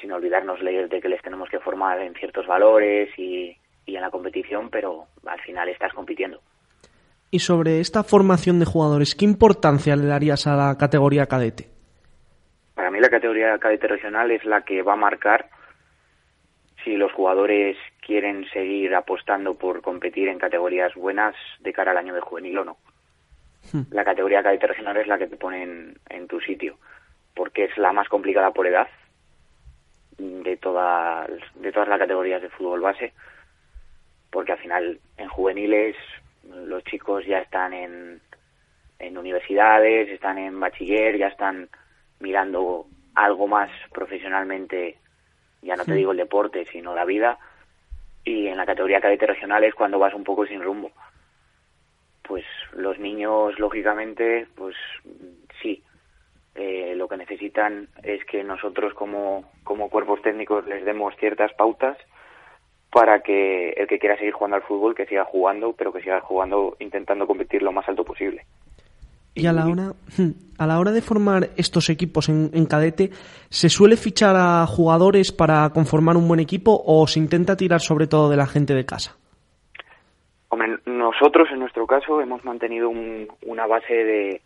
[0.00, 4.10] sin olvidarnos de que les tenemos que formar en ciertos valores y, y en la
[4.10, 6.40] competición, pero al final estás compitiendo.
[7.30, 11.68] Y sobre esta formación de jugadores, ¿qué importancia le darías a la categoría cadete?
[12.80, 15.50] Para mí la categoría cadete regional es la que va a marcar
[16.82, 22.14] si los jugadores quieren seguir apostando por competir en categorías buenas de cara al año
[22.14, 22.78] de juvenil o no.
[23.70, 23.82] Hmm.
[23.90, 25.62] La categoría cadete regional es la que te pone
[26.08, 26.78] en, tu sitio,
[27.34, 28.88] porque es la más complicada por edad
[30.16, 33.12] de todas, de todas las categorías de fútbol base,
[34.30, 35.96] porque al final en juveniles
[36.48, 38.22] los chicos ya están en,
[38.98, 41.68] en universidades, están en bachiller, ya están
[42.20, 44.98] mirando algo más profesionalmente,
[45.62, 47.38] ya no te digo el deporte, sino la vida,
[48.24, 50.90] y en la categoría cadete regional es cuando vas un poco sin rumbo.
[52.22, 54.76] Pues los niños, lógicamente, pues
[55.62, 55.82] sí,
[56.54, 61.96] eh, lo que necesitan es que nosotros como, como cuerpos técnicos les demos ciertas pautas
[62.90, 66.20] para que el que quiera seguir jugando al fútbol, que siga jugando, pero que siga
[66.20, 68.46] jugando intentando competir lo más alto posible.
[69.34, 69.92] Y a la hora,
[70.58, 73.10] a la hora de formar estos equipos en, cadete,
[73.48, 78.06] ¿se suele fichar a jugadores para conformar un buen equipo o se intenta tirar sobre
[78.06, 79.16] todo de la gente de casa?
[80.48, 84.42] Hombre, nosotros en nuestro caso hemos mantenido una base de,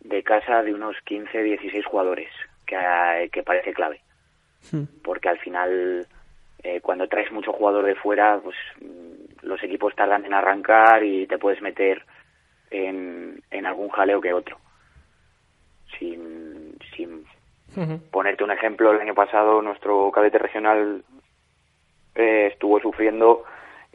[0.00, 2.30] de casa de unos 15, 16 jugadores,
[2.66, 2.76] que,
[3.30, 4.00] que parece clave.
[5.02, 6.06] Porque al final
[6.62, 11.26] eh, cuando traes mucho jugador de fuera, pues mm, los equipos tardan en arrancar y
[11.26, 12.02] te puedes meter
[12.70, 14.58] en, en algún jaleo que otro.
[15.98, 17.26] Sin, sin
[18.10, 21.04] ponerte un ejemplo, el año pasado nuestro cadete regional
[22.14, 23.44] eh, estuvo sufriendo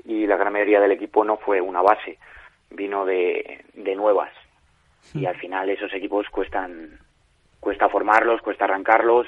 [0.03, 2.17] y la gran mayoría del equipo no fue una base,
[2.69, 4.31] vino de, de nuevas.
[5.13, 6.99] Y al final esos equipos cuestan,
[7.59, 9.27] cuesta formarlos, cuesta arrancarlos,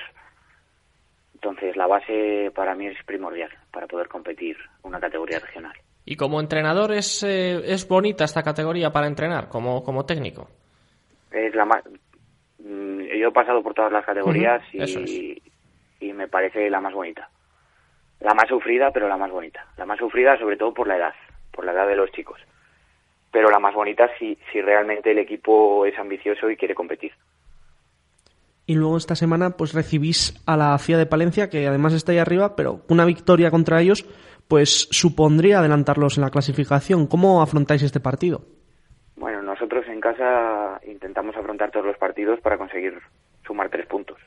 [1.38, 5.78] entonces, la base para mí es primordial para poder competir una categoría regional.
[6.10, 10.48] ¿Y como entrenador es, eh, es bonita esta categoría para entrenar, como, como técnico?
[11.30, 11.84] Es la más...
[12.60, 15.41] Mm, yo he pasado por todas las categorías y,
[16.00, 17.30] y me parece la más bonita.
[18.22, 19.67] La más sufrida, pero la más bonita.
[19.76, 21.13] La más sufrida sobre todo por la edad,
[21.52, 22.39] por la edad de los chicos.
[23.30, 27.12] Pero la más bonita si, si realmente el equipo es ambicioso y quiere competir
[28.70, 32.17] y luego esta semana pues recibís a la CIA de Palencia, que además está ahí
[32.17, 34.06] arriba, pero una victoria contra ellos
[34.48, 37.08] pues supondría adelantarlos en la clasificación.
[37.08, 38.42] ¿Cómo afrontáis este partido?
[39.16, 43.00] Bueno, nosotros en casa intentamos afrontar todos los partidos para conseguir
[43.46, 44.18] sumar tres puntos.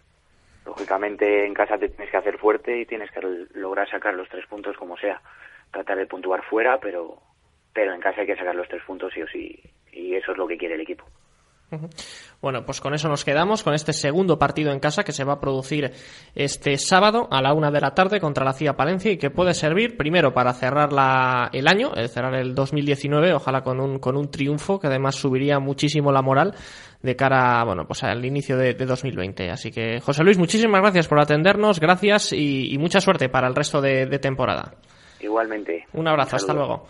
[0.66, 3.20] Lógicamente en casa te tienes que hacer fuerte y tienes que
[3.54, 5.20] lograr sacar los tres puntos como sea.
[5.70, 7.18] Tratar de puntuar fuera, pero,
[7.72, 9.61] pero en casa hay que sacar los tres puntos sí o sí.
[9.92, 11.04] Y eso es lo que quiere el equipo.
[12.40, 15.35] Bueno, pues con eso nos quedamos, con este segundo partido en casa que se va
[15.35, 15.92] a producir
[16.35, 19.54] este sábado a la una de la tarde contra la CIA Palencia y que puede
[19.54, 24.30] servir primero para cerrar la, el año, cerrar el 2019, ojalá con un, con un
[24.30, 26.54] triunfo que además subiría muchísimo la moral
[27.02, 29.50] de cara bueno, pues al inicio de, 2020.
[29.50, 33.80] Así que, José Luis, muchísimas gracias por atendernos, gracias y, mucha suerte para el resto
[33.80, 34.74] de, de temporada.
[35.20, 35.87] Igualmente.
[35.92, 36.87] Un abrazo, hasta luego.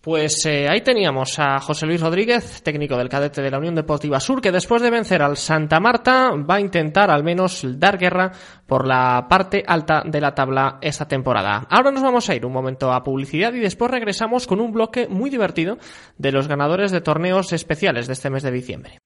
[0.00, 4.18] Pues eh, ahí teníamos a José Luis Rodríguez, técnico del cadete de la Unión Deportiva
[4.18, 8.32] Sur, que después de vencer al Santa Marta va a intentar al menos dar guerra
[8.66, 11.66] por la parte alta de la tabla esta temporada.
[11.68, 15.06] Ahora nos vamos a ir un momento a publicidad y después regresamos con un bloque
[15.06, 15.76] muy divertido
[16.16, 19.00] de los ganadores de torneos especiales de este mes de diciembre.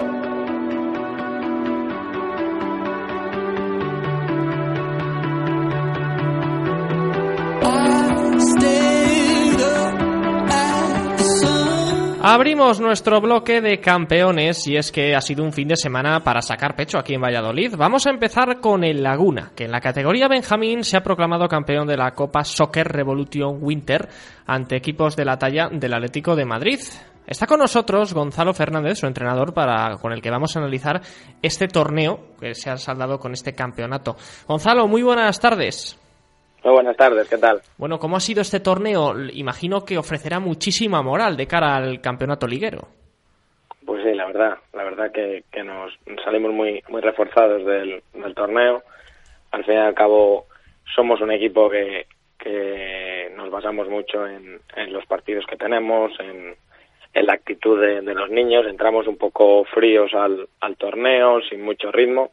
[12.27, 16.41] Abrimos nuestro bloque de campeones y es que ha sido un fin de semana para
[16.41, 17.75] sacar pecho aquí en Valladolid.
[17.77, 21.87] Vamos a empezar con el Laguna, que en la categoría Benjamín se ha proclamado campeón
[21.87, 24.09] de la Copa Soccer Revolution Winter
[24.47, 26.81] ante equipos de la talla del Atlético de Madrid.
[27.27, 31.03] Está con nosotros Gonzalo Fernández, su entrenador, para, con el que vamos a analizar
[31.43, 34.17] este torneo que se ha saldado con este campeonato.
[34.49, 35.99] Gonzalo, muy buenas tardes.
[36.65, 37.61] Muy buenas tardes, ¿qué tal?
[37.77, 39.13] Bueno, ¿cómo ha sido este torneo?
[39.35, 42.89] Imagino que ofrecerá muchísima moral de cara al campeonato liguero.
[43.85, 45.93] Pues sí, la verdad, la verdad que, nos
[46.25, 48.03] salimos muy muy reforzados del,
[48.35, 48.83] torneo.
[49.51, 50.47] Al fin y al cabo,
[50.95, 52.07] somos un equipo que,
[52.39, 54.59] que nos basamos mucho en,
[54.91, 56.57] los partidos que tenemos, en,
[57.27, 58.65] la actitud de, los niños.
[58.67, 62.31] Entramos un poco fríos al, al torneo, sin mucho ritmo,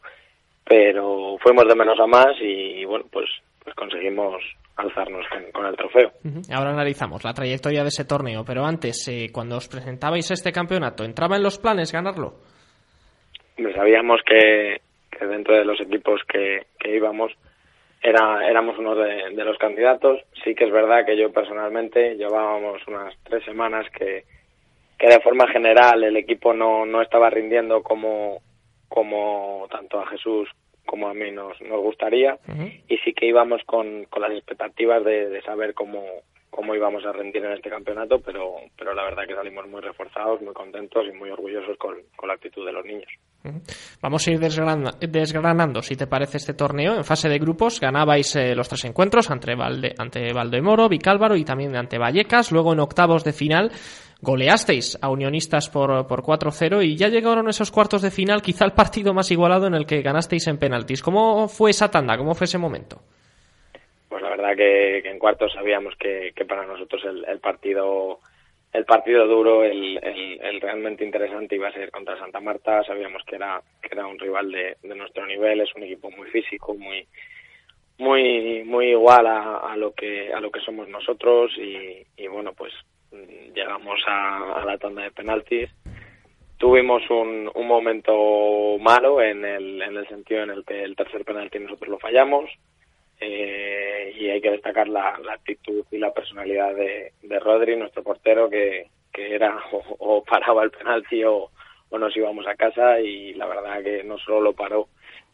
[0.63, 3.29] pero fuimos de menos a más y bueno, pues
[3.63, 4.41] pues conseguimos
[4.75, 6.11] alzarnos con, el trofeo.
[6.53, 11.03] Ahora analizamos la trayectoria de ese torneo, pero antes, eh, cuando os presentabais este campeonato,
[11.03, 12.35] ¿entraba en los planes ganarlo?
[13.75, 14.81] sabíamos que,
[15.25, 17.31] dentro de los equipos que, íbamos
[18.01, 20.19] era, éramos uno de, los candidatos.
[20.43, 24.23] Sí que es verdad que yo personalmente llevábamos unas tres semanas que,
[24.97, 28.39] que de forma general el equipo no, no estaba rindiendo como,
[28.87, 30.49] como tanto a Jesús
[30.85, 32.37] como a mí nos, nos gustaría
[32.87, 36.03] y sí que íbamos con, con las expectativas de, de saber cómo,
[36.49, 40.41] cómo íbamos a rendir en este campeonato, pero, pero la verdad que salimos muy reforzados,
[40.41, 43.09] muy contentos y muy orgullosos con, con la actitud de los niños.
[44.01, 46.95] Vamos a ir desgranando, si te parece, este torneo.
[46.95, 51.43] En fase de grupos ganabais eh, los tres encuentros ante, Valde, ante Valdemoro, Vicálvaro y
[51.43, 52.51] también ante Vallecas.
[52.51, 53.71] Luego en octavos de final
[54.21, 58.73] goleasteis a Unionistas por, por 4-0 y ya llegaron esos cuartos de final, quizá el
[58.73, 61.01] partido más igualado en el que ganasteis en penaltis.
[61.01, 62.17] ¿Cómo fue esa tanda?
[62.17, 63.01] ¿Cómo fue ese momento?
[64.07, 68.19] Pues la verdad que, en cuartos sabíamos que, para nosotros el, partido
[68.73, 69.99] el partido duro, el,
[70.61, 72.83] realmente interesante iba a ser contra Santa Marta.
[72.83, 76.75] Sabíamos que era que era un rival de, nuestro nivel, es un equipo muy físico,
[76.75, 77.07] muy
[77.97, 82.73] muy muy igual a, lo que a lo que somos nosotros y, y bueno pues
[83.53, 85.69] llegamos a, la tanda de penaltis.
[86.57, 91.59] Tuvimos un, momento malo en el, en el sentido en el que el tercer penalti
[91.59, 92.49] nosotros lo fallamos.
[93.19, 98.49] Eh, y hay que destacar la, actitud y la personalidad de, de Rodri, nuestro portero,
[98.49, 101.49] que, que era o, paraba el penalti o,
[101.91, 104.87] nos íbamos a casa y la verdad que no solo lo paró,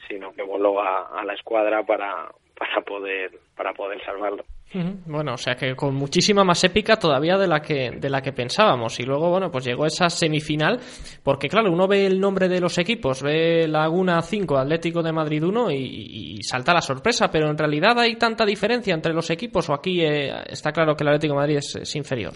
[0.07, 4.43] sino que voló a, a la escuadra para, para poder para poder salvarlo.
[4.73, 8.33] Bueno, o sea que con muchísima más épica todavía de la que de la que
[8.33, 10.79] pensábamos y luego bueno pues llegó esa semifinal
[11.23, 15.41] porque claro uno ve el nombre de los equipos ve Laguna 5 Atlético de Madrid
[15.41, 19.73] 1 y, salta la sorpresa pero en realidad hay tanta diferencia entre los equipos o
[19.73, 22.33] aquí eh, está claro que el Atlético de Madrid es, inferior.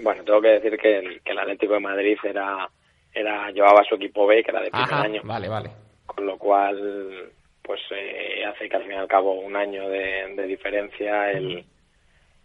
[0.00, 2.68] Bueno tengo que decir que el, que el, Atlético de Madrid era
[3.14, 5.22] era llevaba su equipo B que era de primer año.
[5.24, 5.70] Vale vale.
[6.04, 7.30] Con lo cual
[7.70, 11.64] pues eh, hace que al fin y al cabo un año de, diferencia el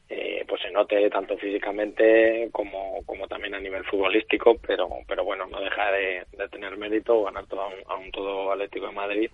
[0.08, 5.48] eh, pues se note tanto físicamente como, como también a nivel futbolístico pero pero bueno
[5.48, 9.32] no deja de, tener mérito ganar todo a un, todo Atlético de Madrid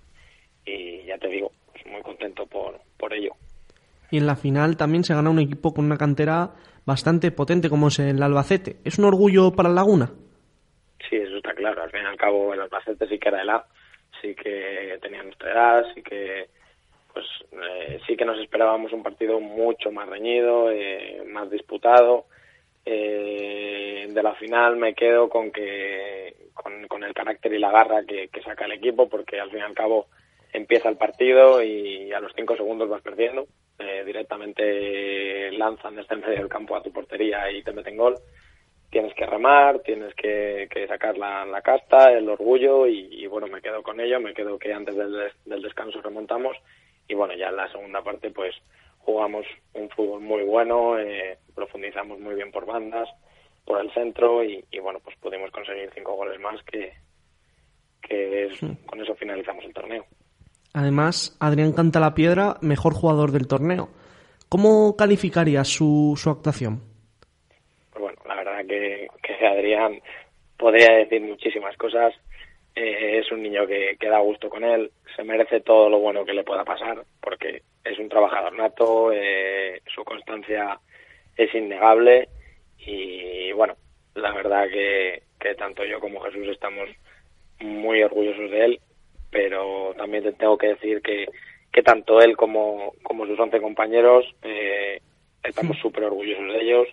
[0.66, 3.34] y ya te digo pues muy contento por por ello.
[4.12, 6.52] Y en la final también se gana un equipo con una cantera
[6.86, 8.78] bastante potente como es el Albacete.
[8.86, 10.12] Es un orgullo para Laguna
[11.10, 11.84] sí eso está claro.
[11.84, 13.66] Al fin y al cabo el Albacete sí que era el A
[14.22, 16.48] sí que tenían nuestra edad, sí que
[17.14, 22.26] pues eh, sí que nos esperábamos un partido mucho más reñido, eh, más disputado.
[22.86, 26.36] Eh, de la final me quedo con que
[26.88, 29.74] con, el carácter y la garra que, saca el equipo, porque al fin y al
[29.74, 30.08] cabo
[30.54, 33.48] empieza el partido y a los cinco segundos vas perdiendo.
[34.06, 38.16] directamente lanzan desde el medio del campo a tu portería y te meten gol
[38.92, 44.00] tienes que remar, tienes que, sacar la, casta, el orgullo y, bueno, me quedo con
[44.00, 46.58] ello, me quedo que antes del, descanso remontamos
[47.08, 48.54] y bueno, ya en la segunda parte pues
[49.00, 53.10] jugamos un fútbol muy bueno, eh, profundizamos muy bien por bandas,
[53.66, 56.92] por el centro y, bueno, pues pudimos conseguir cinco goles más que,
[58.02, 60.06] que con eso finalizamos el torneo.
[60.74, 63.90] Además, Adrián Canta la Piedra, mejor jugador del torneo.
[64.50, 66.91] ¿Cómo calificaría su, su actuación?
[68.68, 69.08] Que,
[69.46, 70.02] Adrián
[70.58, 72.14] podría decir muchísimas cosas.
[72.76, 76.24] Eh, es un niño que, que, da gusto con él, se merece todo lo bueno
[76.24, 80.80] que le pueda pasar, porque es un trabajador nato, eh, su constancia
[81.36, 82.30] es innegable
[82.78, 83.76] y bueno,
[84.16, 86.90] la verdad que, que tanto yo como Jesús estamos
[87.60, 88.80] muy orgullosos de él,
[89.30, 91.28] pero también te tengo que decir que,
[91.72, 95.00] que tanto él como, como sus once compañeros eh,
[95.44, 96.88] estamos súper orgullosos de ellos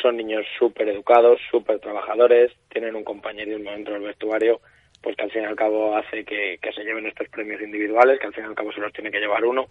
[0.00, 4.60] son niños súper educados, súper trabajadores, tienen un compañerismo dentro del vestuario,
[5.02, 8.26] pues que al fin y al cabo hace que, se lleven estos premios individuales, que
[8.26, 9.66] al fin y al cabo se los tiene que llevar uno,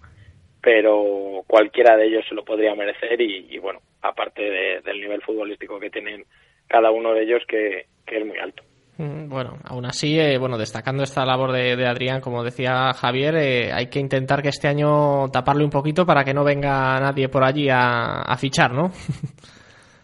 [0.62, 5.90] pero cualquiera de ellos se lo podría merecer y, bueno, aparte del nivel futbolístico que
[5.90, 6.26] tienen
[6.68, 8.64] cada uno de ellos, que, es muy alto.
[8.98, 13.72] Mm, bueno, aún así, eh, bueno, destacando esta labor de, Adrián, como decía Javier, eh,
[13.72, 17.44] hay que intentar que este año taparle un poquito para que no venga nadie por
[17.44, 18.92] allí a fichar, ¿no?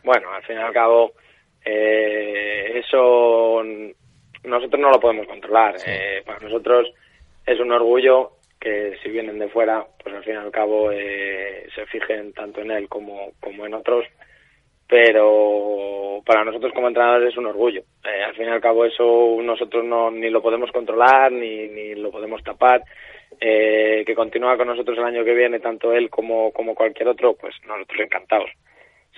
[0.05, 1.13] bueno, al fin y al cabo,
[1.65, 3.61] eh, eso
[4.43, 5.75] nosotros no lo podemos controlar.
[5.85, 6.93] Eh, para nosotros
[7.45, 11.67] es un orgullo que si vienen de fuera, pues al fin y al cabo eh,
[11.75, 14.05] se fijen tanto en él como, como en otros.
[14.87, 17.81] Pero para nosotros como entrenadores es un orgullo.
[18.03, 22.11] al fin y al cabo eso nosotros no, ni lo podemos controlar ni, ni lo
[22.11, 22.83] podemos tapar.
[23.39, 27.33] eh, que continúa con nosotros el año que viene, tanto él como, como cualquier otro,
[27.33, 28.49] pues nosotros encantados.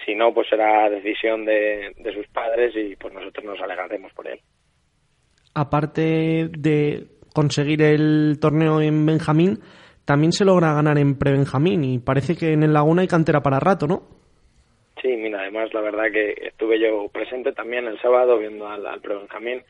[0.07, 4.25] Si no, pues será decisión de, de sus padres y pues nosotros nos alegraremos por
[4.25, 4.39] él.
[5.53, 9.59] Aparte de conseguir el torneo en Benjamín,
[10.05, 13.59] también se logra ganar en pre-Benjamín y parece que en el Laguna hay cantera para
[13.59, 14.03] rato, ¿no?
[15.01, 19.01] Sí, mira, además la verdad que estuve yo presente también el sábado viendo al, al
[19.01, 19.61] pre-Benjamín.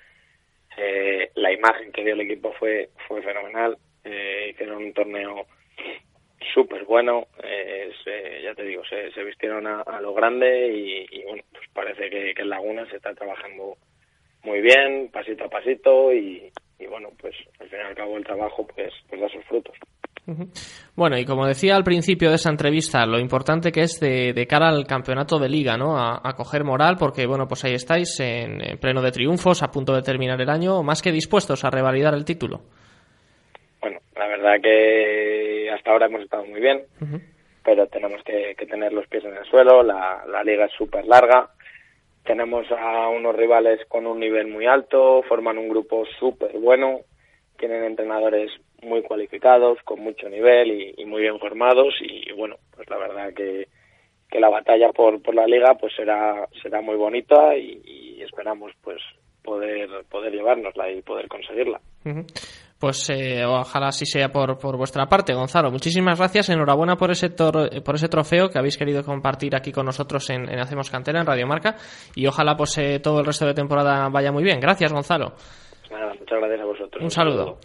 [0.77, 3.75] Eh, la imagen que dio el equipo fue, fue fenomenal.
[4.03, 5.47] Eh, hicieron un torneo
[6.53, 7.27] súper bueno.
[7.43, 12.09] Eh, se- ya te digo, se, se vistieron a, lo grande y, bueno, pues parece
[12.09, 13.75] que, en Laguna se está trabajando
[14.43, 16.51] muy bien, pasito a pasito y,
[16.89, 19.75] bueno, pues al fin y al cabo el trabajo pues, pues da sus frutos.
[20.95, 24.67] Bueno, y como decía al principio de esa entrevista, lo importante que es de, cara
[24.67, 25.97] al campeonato de liga, ¿no?
[25.97, 30.01] A, coger moral, porque bueno, pues ahí estáis en pleno de triunfos, a punto de
[30.01, 32.63] terminar el año, más que dispuestos a revalidar el título.
[33.87, 36.83] Bueno, la verdad que hasta ahora hemos estado muy bien,
[37.63, 41.05] pero tenemos que, que tener los pies en el suelo, la, la liga es súper
[41.05, 41.51] larga,
[42.25, 46.99] tenemos a unos rivales con un nivel muy alto, forman un grupo súper bueno,
[47.57, 52.89] tienen entrenadores muy cualificados, con mucho nivel y, y muy bien formados y bueno, pues
[52.89, 53.69] la verdad que,
[54.29, 58.73] que la batalla por, por la liga pues será, será muy bonita y, y esperamos
[58.81, 59.01] pues
[59.45, 61.79] poder, poder llevárnosla y poder conseguirla.
[62.03, 62.25] Ujú.
[62.79, 65.71] Pues eh, ojalá así sea por, por vuestra parte, Gonzalo.
[65.71, 66.49] Muchísimas gracias.
[66.49, 70.47] Enhorabuena por ese, tor- por ese trofeo que habéis querido compartir aquí con nosotros en,
[70.47, 71.75] en Hacemos Cantera, en Radio Marca.
[72.13, 74.59] Y ojalá pues eh, todo el resto de temporada vaya muy bien.
[74.59, 75.33] Gracias, Gonzalo.
[75.89, 77.03] Nada, muchas gracias a vosotros.
[77.03, 77.57] Un saludo.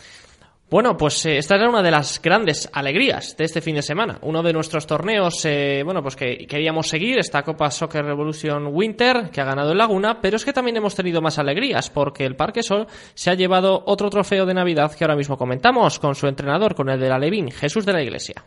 [0.72, 4.16] Bueno, pues eh, esta era una de las grandes alegrías de este fin de semana.
[4.22, 9.28] Uno de nuestros torneos, eh, bueno, pues que queríamos seguir, esta Copa Soccer Revolution Winter,
[9.30, 12.36] que ha ganado el Laguna, pero es que también hemos tenido más alegrías, porque el
[12.36, 16.26] Parque Sol se ha llevado otro trofeo de Navidad que ahora mismo comentamos con su
[16.26, 18.42] entrenador, con el de la Levín, Jesús de la Iglesia.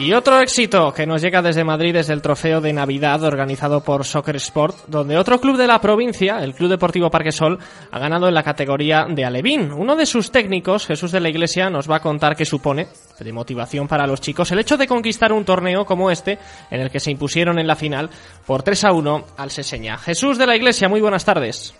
[0.00, 4.06] Y otro éxito que nos llega desde Madrid es el trofeo de Navidad organizado por
[4.06, 7.58] Soccer Sport, donde otro club de la provincia, el Club Deportivo Parque Sol,
[7.90, 9.70] ha ganado en la categoría de Alevín.
[9.70, 12.88] Uno de sus técnicos, Jesús de la Iglesia, nos va a contar qué supone
[13.18, 16.38] de motivación para los chicos el hecho de conquistar un torneo como este,
[16.70, 18.08] en el que se impusieron en la final
[18.46, 19.98] por 3 a 1 al Seseña.
[19.98, 21.74] Jesús de la Iglesia, muy buenas tardes.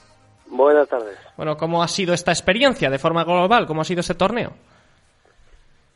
[0.46, 1.16] Buenas tardes.
[1.38, 3.66] Bueno, ¿cómo ha sido esta experiencia de forma global?
[3.66, 4.52] ¿Cómo ha sido este torneo?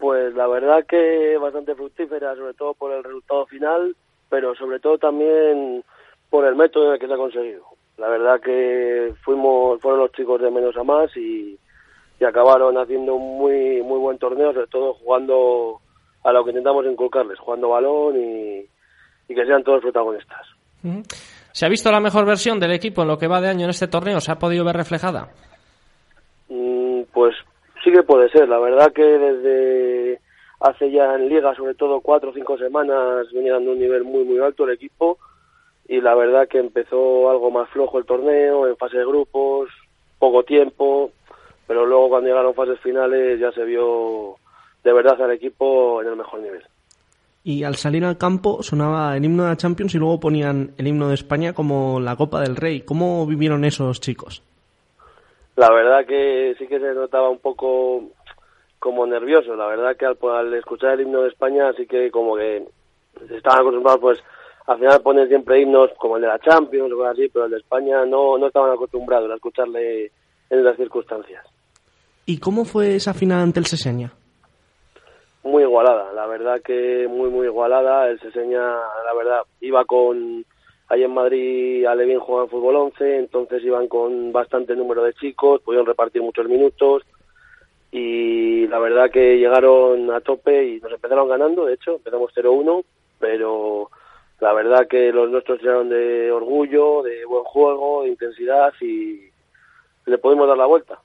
[0.05, 3.97] Pues la verdad que bastante fructífera, sobre todo por el resultado final,
[4.29, 5.83] pero sobre todo también
[6.29, 7.65] por el método en el que se ha conseguido.
[7.97, 11.59] La verdad que fuimos, fueron los chicos de menos a más y,
[12.21, 15.81] y acabaron haciendo un muy, muy buen torneo, sobre todo jugando
[16.23, 18.59] a lo que intentamos inculcarles, jugando balón y,
[19.27, 20.47] y que sean todos protagonistas.
[21.53, 23.71] ¿Se ha visto la mejor versión del equipo en lo que va de año en
[23.71, 24.21] este torneo?
[24.21, 25.31] ¿Se ha podido ver reflejada?
[26.51, 27.35] Mm, Pues
[27.85, 28.49] sí que puede ser.
[28.49, 30.21] La verdad que desde
[30.61, 34.25] hace ya en liga, sobre todo cuatro o cinco semanas, venía dando un nivel muy
[34.25, 35.19] muy alto el equipo
[35.87, 39.69] y la verdad que empezó algo más flojo el torneo, en fase de grupos,
[40.19, 41.11] poco tiempo,
[41.67, 44.37] pero luego cuando llegaron fases finales ya se vio
[44.83, 46.63] de verdad al equipo en el mejor nivel.
[47.43, 50.87] Y al salir al campo sonaba el himno de la Champions y luego ponían el
[50.87, 52.81] himno de España como la Copa del Rey.
[52.81, 54.43] ¿Cómo vivieron esos chicos?
[55.57, 58.03] La verdad que sí que se notaba un poco
[58.79, 59.55] como nervioso.
[59.57, 62.67] La verdad que al, al escuchar el himno de España sí que como que
[63.31, 64.19] estaban acostumbrados pues
[64.67, 67.51] al final ponen siempre himnos como el de la Champions o cosas así, pero el
[67.51, 70.11] de España no, no estaban acostumbrados a escucharle
[70.51, 71.45] en esas circunstancias.
[72.27, 74.13] ¿Y cómo fue esa final ante el Seseña?
[75.43, 78.09] Muy igualada, la verdad que muy muy igualada.
[78.09, 80.45] El Seseña, la verdad, iba con
[80.89, 85.87] ahí en Madrid Alevín en fútbol 11, entonces iban con bastante número de chicos, pudieron
[85.87, 87.03] repartir muchos minutos
[87.91, 92.85] y la verdad que llegaron a tope y nos empezaron ganando, de hecho, empezamos 0-1,
[93.19, 93.91] pero
[94.41, 99.31] la verdad que los nuestros tiraron de orgullo, de buen juego, de intensidad y
[100.07, 100.99] le pudimos dar la vuelta.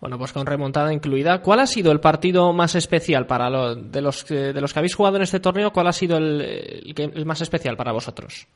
[0.00, 1.42] Bueno, pues con remontada incluida.
[1.42, 4.78] ¿Cuál ha sido el partido más especial para lo- de, los, que- de los que
[4.78, 5.72] habéis jugado en este torneo?
[5.72, 8.46] ¿Cuál ha sido el, el que- el más especial para vosotros?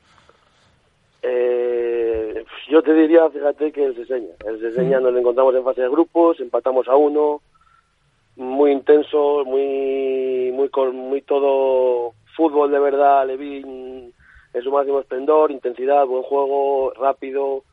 [1.21, 4.33] Eh, yo te diría, fíjate que el Seseña.
[4.45, 7.41] El Seseña nos lo encontramos en fase de grupos, empatamos a uno,
[8.37, 14.11] muy intenso, muy, muy, muy todo fútbol de verdad, Levín
[14.53, 17.63] en su máximo esplendor, intensidad, buen juego, rápido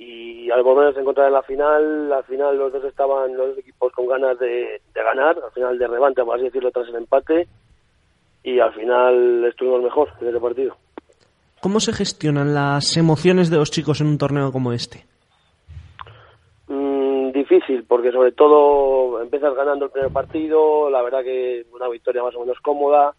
[0.00, 3.58] y al volver a encontrar en la final, al final los dos estaban los dos
[3.58, 7.46] equipos con ganas de, ganar, al final de revante, por así decirlo, tras el empate
[8.42, 10.74] y al final estuvimos mejor en ese partido.
[11.60, 15.04] ¿Cómo se gestionan las emociones de los chicos en un torneo como este?
[16.68, 22.22] Mm, difícil, porque sobre todo empiezas ganando el primer partido, la verdad que una victoria
[22.22, 23.12] más o menos cómoda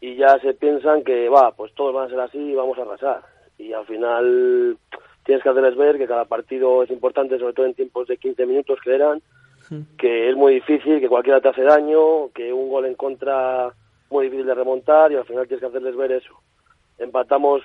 [0.00, 2.82] y ya se piensan que va, pues todos van a ser así y vamos a
[2.82, 3.22] arrasar.
[3.58, 4.78] Y al final
[5.26, 8.46] tienes que hacerles ver que cada partido es importante, sobre todo en tiempos de 15
[8.46, 9.20] minutos que eran,
[9.98, 13.72] que es muy difícil, que cualquiera te hace daño, que un gol en contra
[14.08, 16.32] muy difícil de remontar y al final tienes que hacerles ver eso.
[16.98, 17.62] Empatamos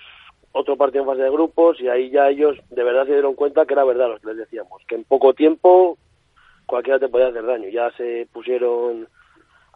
[0.51, 3.65] otro partido en fase de grupos y ahí ya ellos de verdad se dieron cuenta
[3.65, 5.97] que era verdad lo que les decíamos, que en poco tiempo
[6.65, 7.69] cualquiera te podía hacer daño.
[7.69, 9.07] Ya se pusieron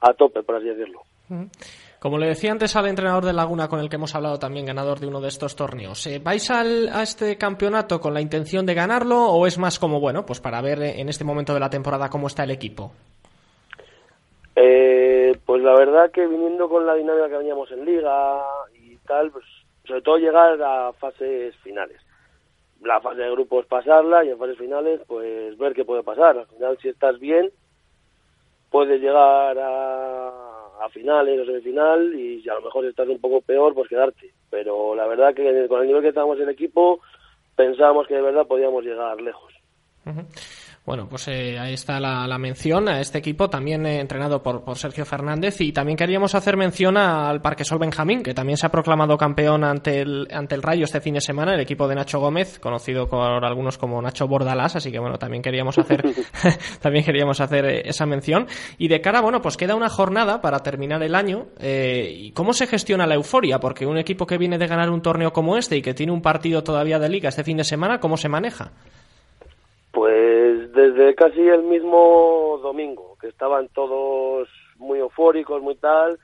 [0.01, 1.01] a tope, por así decirlo.
[1.99, 4.99] Como le decía antes al entrenador de Laguna con el que hemos hablado también, ganador
[4.99, 8.73] de uno de estos torneos, eh, ¿vais al, a este campeonato con la intención de
[8.73, 12.09] ganarlo o es más como, bueno, pues para ver en este momento de la temporada
[12.09, 12.91] cómo está el equipo?
[14.55, 18.41] Eh, pues la verdad que viniendo con la dinámica que veníamos en liga
[18.73, 19.45] y tal, pues
[19.85, 21.99] sobre todo llegar a fases finales.
[22.81, 26.37] La fase de grupos pasarla y en fases finales pues ver qué puede pasar.
[26.37, 27.51] Al final si estás bien
[28.69, 30.44] puedes llegar a
[30.81, 34.31] a finales o semifinal y si a lo mejor estás un poco peor, pues quedarte.
[34.49, 36.99] Pero la verdad que con el nivel que estábamos en equipo,
[37.55, 39.53] pensábamos que de verdad podíamos llegar lejos.
[40.85, 44.77] Bueno, pues eh, ahí está la, mención a este equipo, también eh, entrenado por, por,
[44.77, 45.59] Sergio Fernández.
[45.61, 50.01] Y también queríamos hacer mención al Parquesol Benjamín, que también se ha proclamado campeón ante
[50.01, 53.43] el, ante el Rayo este fin de semana, el equipo de Nacho Gómez, conocido por
[53.43, 54.75] algunos como Nacho Bordalás.
[54.75, 56.03] Así que bueno, también queríamos hacer,
[56.81, 58.45] también queríamos hacer eh, esa mención.
[58.77, 61.47] Y de cara, bueno, pues queda una jornada para terminar el año.
[61.59, 63.59] ¿Y cómo se gestiona la euforia?
[63.59, 66.21] Porque un equipo que viene de ganar un torneo como este y que tiene un
[66.21, 68.71] partido todavía de liga este fin de semana, ¿cómo se maneja?
[69.95, 70.44] Pues
[70.75, 76.19] desde casi el mismo domingo, que estaban todos muy eufóricos, muy tal,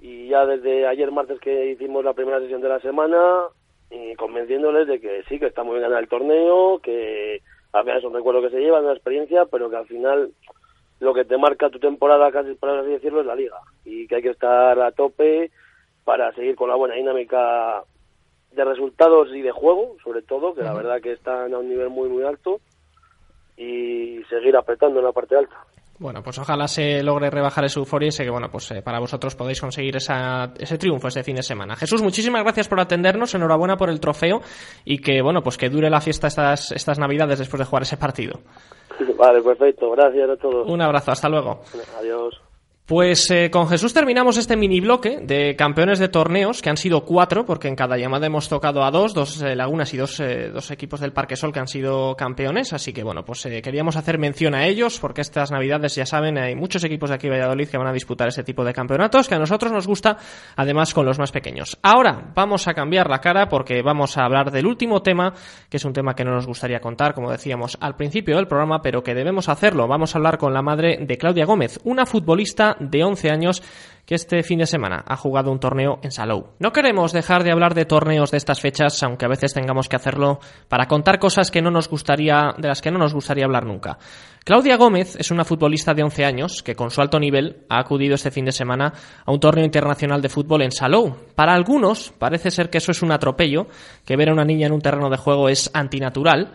[0.00, 3.48] y ya desde ayer martes que hicimos la primera sesión de la semana,
[3.90, 7.42] y convenciéndoles de que sí, que está muy bien ganar el torneo, que
[7.72, 10.30] a veces es un recuerdo que se lleva, una experiencia, pero que al final
[11.00, 14.16] lo que te marca tu temporada, casi por así decirlo, es la liga, y que
[14.16, 15.50] hay que estar a tope
[16.04, 17.82] para seguir con la buena dinámica
[18.52, 21.88] de resultados y de juego, sobre todo, que la verdad que están a un nivel
[21.88, 22.60] muy, muy alto,
[23.58, 25.56] y seguir apretando en la parte alta.
[25.98, 29.00] Bueno, pues ojalá se logre rebajar esa euforia y sé que, bueno, pues eh, para
[29.00, 31.74] vosotros podéis conseguir esa, ese triunfo este fin de semana.
[31.74, 34.40] Jesús, muchísimas gracias por atendernos, enhorabuena por el trofeo
[34.84, 37.96] y que, bueno, pues que dure la fiesta estas, estas navidades después de jugar ese
[37.96, 38.38] partido.
[39.18, 40.68] Vale, perfecto, gracias a todos.
[40.70, 41.62] Un abrazo, hasta luego.
[41.98, 42.40] Adiós.
[42.88, 47.04] Pues eh, con Jesús terminamos este mini bloque de campeones de torneos, que han sido
[47.04, 50.48] cuatro, porque en cada llamada hemos tocado a dos, dos eh, lagunas y dos, eh,
[50.48, 54.16] dos, equipos del Parque Sol que han sido campeones, así que bueno, pues queríamos hacer
[54.16, 57.76] mención a ellos, porque estas navidades, ya saben, hay muchos equipos de aquí Valladolid que
[57.76, 60.16] van a disputar ese tipo de campeonatos, que a nosotros nos gusta,
[60.56, 61.76] además con los más pequeños.
[61.82, 65.34] Ahora vamos a cambiar la cara porque vamos a hablar del último tema,
[65.68, 68.80] que es un tema que no nos gustaría contar, como decíamos al principio del programa,
[68.80, 69.86] pero que debemos hacerlo.
[69.86, 73.62] Vamos a hablar con la madre de Claudia Gómez, una futbolista de 11 años
[74.08, 76.46] que este fin de semana ha jugado un torneo en Salou.
[76.58, 79.96] No queremos dejar de hablar de torneos de estas fechas, aunque a veces tengamos que
[79.96, 83.66] hacerlo para contar cosas que no nos gustaría, de las que no nos gustaría hablar
[83.66, 83.98] nunca.
[84.44, 88.14] Claudia Gómez es una futbolista de 11 años que con su alto nivel ha acudido
[88.14, 88.94] este fin de semana
[89.26, 91.14] a un torneo internacional de fútbol en Salou.
[91.34, 93.66] Para algunos parece ser que eso es un atropello,
[94.06, 96.54] que ver a una niña en un terreno de juego es antinatural,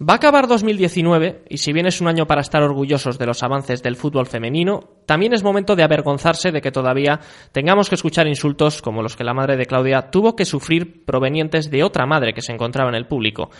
[0.00, 3.44] Va a acabar 2019 y si bien es un año para estar orgullosos de los
[3.44, 7.20] avances del fútbol femenino, también es momento de avergonzarse de que todavía
[7.52, 11.70] tengamos que escuchar insultos como los que la madre de Claudia tuvo que sufrir provenientes
[11.70, 13.50] de otra madre que se encontraba en el público.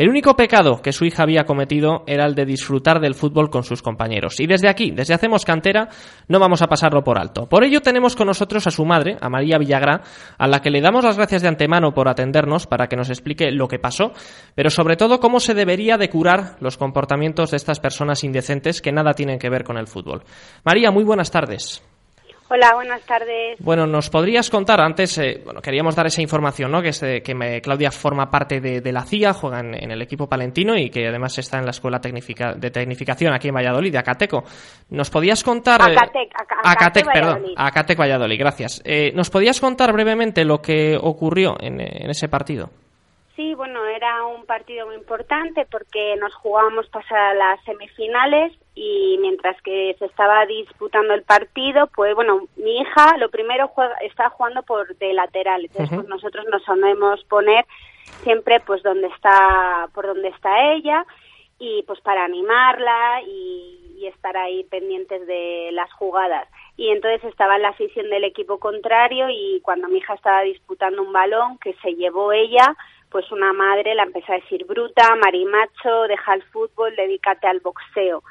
[0.00, 3.64] El único pecado que su hija había cometido era el de disfrutar del fútbol con
[3.64, 4.40] sus compañeros.
[4.40, 5.90] Y desde aquí, desde Hacemos Cantera,
[6.26, 7.46] no vamos a pasarlo por alto.
[7.50, 10.00] Por ello tenemos con nosotros a su madre, a María Villagra,
[10.38, 13.50] a la que le damos las gracias de antemano por atendernos para que nos explique
[13.50, 14.12] lo que pasó,
[14.54, 18.92] pero sobre todo cómo se debería de curar los comportamientos de estas personas indecentes que
[18.92, 20.22] nada tienen que ver con el fútbol.
[20.64, 21.82] María, muy buenas tardes.
[22.52, 23.60] Hola, buenas tardes.
[23.60, 26.82] Bueno, ¿nos podrías contar antes, eh, bueno, queríamos dar esa información, ¿no?
[26.82, 31.06] Que, que Claudia forma parte de, la CIA, juega en, el equipo palentino y que
[31.06, 34.42] además está en la Escuela de Tecnificación aquí en Valladolid, de Acateco.
[34.88, 35.80] ¿Nos podías contar...
[35.80, 36.32] Eh, Acatec,
[36.64, 37.44] Acatec, perdón.
[37.56, 38.82] Acatec Valladolid, gracias.
[38.84, 42.70] Eh, ¿Nos podías contar brevemente lo que ocurrió en, en ese partido?
[43.36, 49.18] Sí, bueno, era un partido muy importante porque nos jugábamos pasar a las semifinales y
[49.18, 54.30] mientras que se estaba disputando el partido, pues bueno, mi hija lo primero juega, está
[54.30, 57.66] jugando por de lateral, entonces pues nosotros nos solemos poner
[58.22, 61.04] siempre pues donde está, por donde está ella
[61.58, 66.48] y pues para animarla y, estar ahí pendientes de las jugadas.
[66.78, 71.02] Y entonces estaba en la afición del equipo contrario y cuando mi hija estaba disputando
[71.02, 72.74] un balón que se llevó ella,
[73.10, 78.22] pues una madre la empezó a decir bruta, marimacho, deja el fútbol, dedícate al boxeo.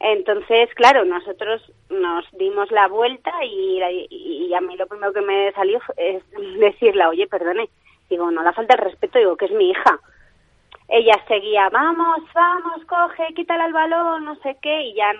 [0.00, 3.80] Entonces, claro, nosotros nos dimos la vuelta y,
[4.10, 6.22] y, a mí lo primero que me salió es
[6.58, 7.68] decirle, oye, perdone,
[8.08, 10.00] digo, no la falta el respeto, digo, que es mi hija
[10.90, 15.12] ella seguía, vamos, vamos, coge, quítale el balón, no sé qué, y ya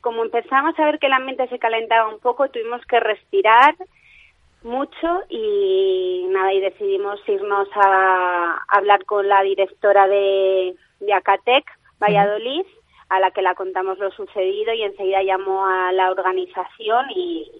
[0.00, 3.74] como empezamos a ver que el ambiente se calentaba un poco, tuvimos que respirar
[4.62, 11.64] mucho y nada, y decidimos irnos a, hablar con la directora de, de Acatec,
[12.00, 12.64] Valladolid,
[13.08, 17.50] a la que la contamos lo sucedido y enseguida llamó a la organización y,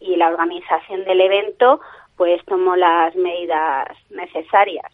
[0.00, 1.80] y la organización del evento
[2.16, 4.92] pues tomó las medidas necesarias.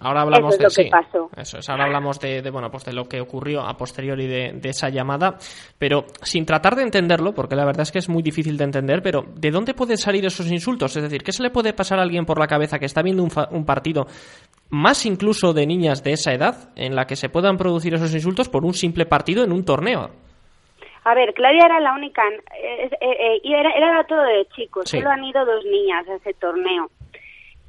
[0.00, 1.28] Ahora hablamos de, lo que pasó.
[1.36, 4.68] Eso es, ahora hablamos de, bueno, pues de lo que ocurrió a posteriori de, de,
[4.70, 5.36] esa llamada,
[5.78, 9.02] pero sin tratar de entenderlo, porque la verdad es que es muy difícil de entender,
[9.02, 10.96] pero ¿de dónde pueden salir esos insultos?
[10.96, 13.22] Es decir, ¿qué se le puede pasar a alguien por la cabeza que está viendo
[13.22, 14.06] un, un partido,
[14.70, 18.48] más incluso de niñas de esa edad, en la que se puedan producir esos insultos
[18.48, 20.10] por un simple partido en un torneo?
[21.04, 25.24] A ver, Claudia era la única, eh, eh, era, era todo de chicos, solo han
[25.24, 26.90] ido dos niñas a ese torneo.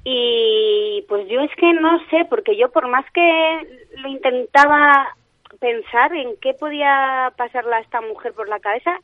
[0.04, 5.16] Y pues yo es que no sé, porque yo por más que lo intentaba
[5.60, 8.98] pensar en qué podía pasarle a esta mujer por la cabeza,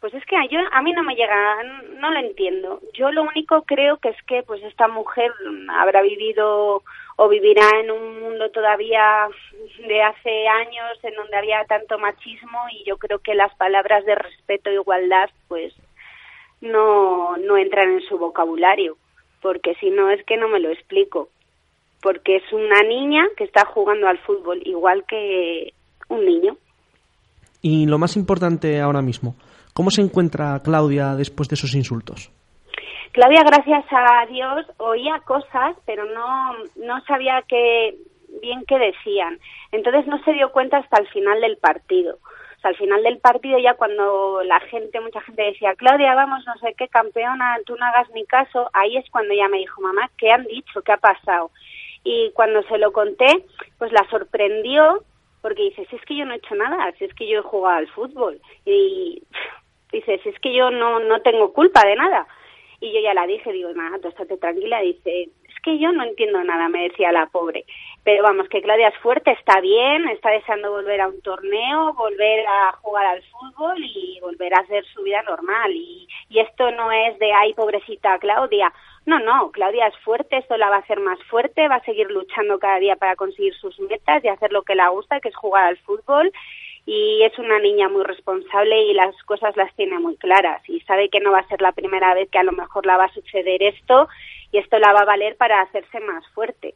[0.00, 1.62] pues es que a, yo, a mí no me llega,
[1.98, 2.80] no lo entiendo.
[2.92, 5.32] Yo lo único creo que es que pues esta mujer
[5.70, 6.82] habrá vivido
[7.16, 9.28] o vivirá en un mundo todavía
[9.86, 14.14] de hace años en donde había tanto machismo y yo creo que las palabras de
[14.14, 15.74] respeto e igualdad pues
[16.60, 18.96] no, no entran en su vocabulario
[19.44, 21.28] porque si no es que no me lo explico.
[22.00, 25.74] Porque es una niña que está jugando al fútbol igual que
[26.08, 26.56] un niño.
[27.60, 29.36] Y lo más importante ahora mismo,
[29.74, 32.30] ¿cómo se encuentra Claudia después de esos insultos?
[33.14, 37.96] Claudia, gracias a Dios, oía cosas, pero no, no sabía qué,
[38.42, 39.38] bien qué decían.
[39.72, 42.18] Entonces no se dio cuenta hasta el final del partido
[42.64, 46.74] al final del partido ya cuando la gente, mucha gente decía, Claudia, vamos, no sé
[46.76, 50.30] qué, campeona, tú no hagas mi caso, ahí es cuando ella me dijo, mamá, ¿qué
[50.30, 50.82] han dicho?
[50.82, 51.50] ¿Qué ha pasado?
[52.04, 53.44] Y cuando se lo conté,
[53.78, 55.02] pues la sorprendió
[55.42, 57.42] porque dice, si es que yo no he hecho nada, si es que yo he
[57.42, 58.40] jugado al fútbol.
[58.64, 59.22] Y
[59.92, 62.26] dice, si es que yo no, no tengo culpa de nada.
[62.84, 64.80] Y yo ya la dije, digo, mamá, tú estate tranquila.
[64.80, 67.64] Dice, es que yo no entiendo nada, me decía la pobre.
[68.04, 72.46] Pero vamos, que Claudia es fuerte, está bien, está deseando volver a un torneo, volver
[72.46, 75.72] a jugar al fútbol y volver a hacer su vida normal.
[75.72, 78.70] Y, y esto no es de, ay, pobrecita Claudia.
[79.06, 82.10] No, no, Claudia es fuerte, esto la va a hacer más fuerte, va a seguir
[82.10, 85.36] luchando cada día para conseguir sus metas y hacer lo que le gusta, que es
[85.36, 86.30] jugar al fútbol.
[86.86, 91.08] Y es una niña muy responsable y las cosas las tiene muy claras y sabe
[91.08, 93.14] que no va a ser la primera vez que a lo mejor la va a
[93.14, 94.08] suceder esto
[94.52, 96.74] y esto la va a valer para hacerse más fuerte.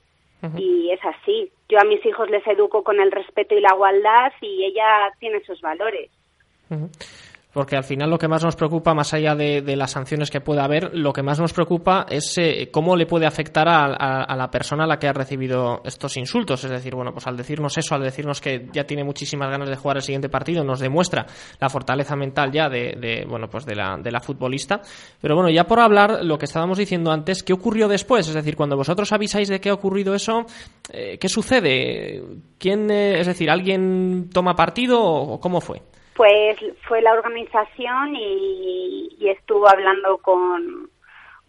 [0.56, 1.50] Y es así.
[1.68, 5.38] Yo a mis hijos les educo con el respeto y la igualdad y ella tiene
[5.38, 6.10] esos valores
[7.52, 10.64] porque al final lo que más nos preocupa, más allá de, las sanciones que pueda
[10.64, 14.84] haber, lo que más nos preocupa es eh, cómo le puede afectar a, la persona
[14.84, 16.62] a la que ha recibido estos insultos.
[16.64, 19.76] Es decir, bueno, pues al decirnos eso, al decirnos que ya tiene muchísimas ganas de
[19.76, 21.26] jugar el siguiente partido, nos demuestra
[21.58, 24.82] la fortaleza mental ya de, bueno, pues de la, de la futbolista.
[25.20, 28.28] Pero bueno, ya por hablar lo que estábamos diciendo antes, ¿qué ocurrió después?
[28.28, 30.44] Es decir, cuando vosotros avisáis de que ha ocurrido eso,
[30.92, 32.22] eh, ¿qué sucede?
[32.58, 35.82] ¿Quién, eh, es decir, alguien toma partido o cómo fue?
[36.18, 36.58] Pues
[36.88, 40.90] fue la organización y, estuvo hablando con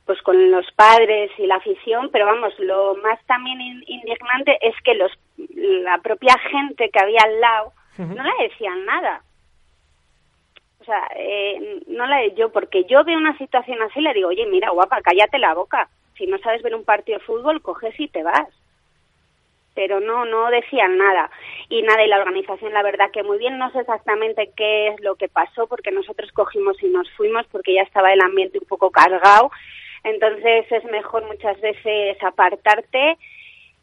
[0.06, 4.94] pues con los padres y la afición, pero vamos, lo más también indignante es que
[4.94, 5.12] los
[5.56, 9.24] la propia gente que había al lado no le decían nada.
[10.82, 14.46] O sea, eh, no la yo, porque yo veo una situación así le digo, oye,
[14.46, 15.90] mira, guapa, cállate la boca.
[16.16, 18.48] Si no sabes ver un partido de fútbol, coges y te vas
[19.80, 21.32] pero no, no decían nada.
[21.70, 25.00] Y nada, y la organización, la verdad que muy bien, no sé exactamente qué es
[25.00, 28.68] lo que pasó, porque nosotros cogimos y nos fuimos, porque ya estaba el ambiente un
[28.68, 29.50] poco cargado.
[30.04, 33.18] Entonces es mejor muchas veces apartarte.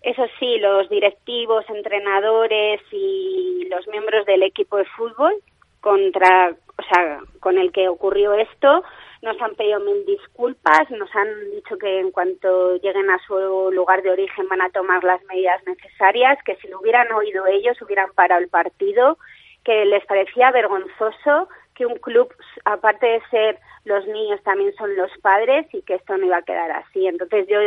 [0.02, 5.32] Eso sí, los directivos, entrenadores y los miembros del equipo de fútbol
[5.80, 8.84] contra, o sea, con el que ocurrió esto,
[9.26, 14.02] nos han pedido mil disculpas, nos han dicho que en cuanto lleguen a su lugar
[14.02, 18.08] de origen van a tomar las medidas necesarias, que si lo hubieran oído ellos hubieran
[18.14, 19.18] parado el partido,
[19.64, 22.32] que les parecía vergonzoso que un club,
[22.64, 26.42] aparte de ser los niños, también son los padres y que esto no iba a
[26.42, 27.06] quedar así.
[27.06, 27.58] Entonces yo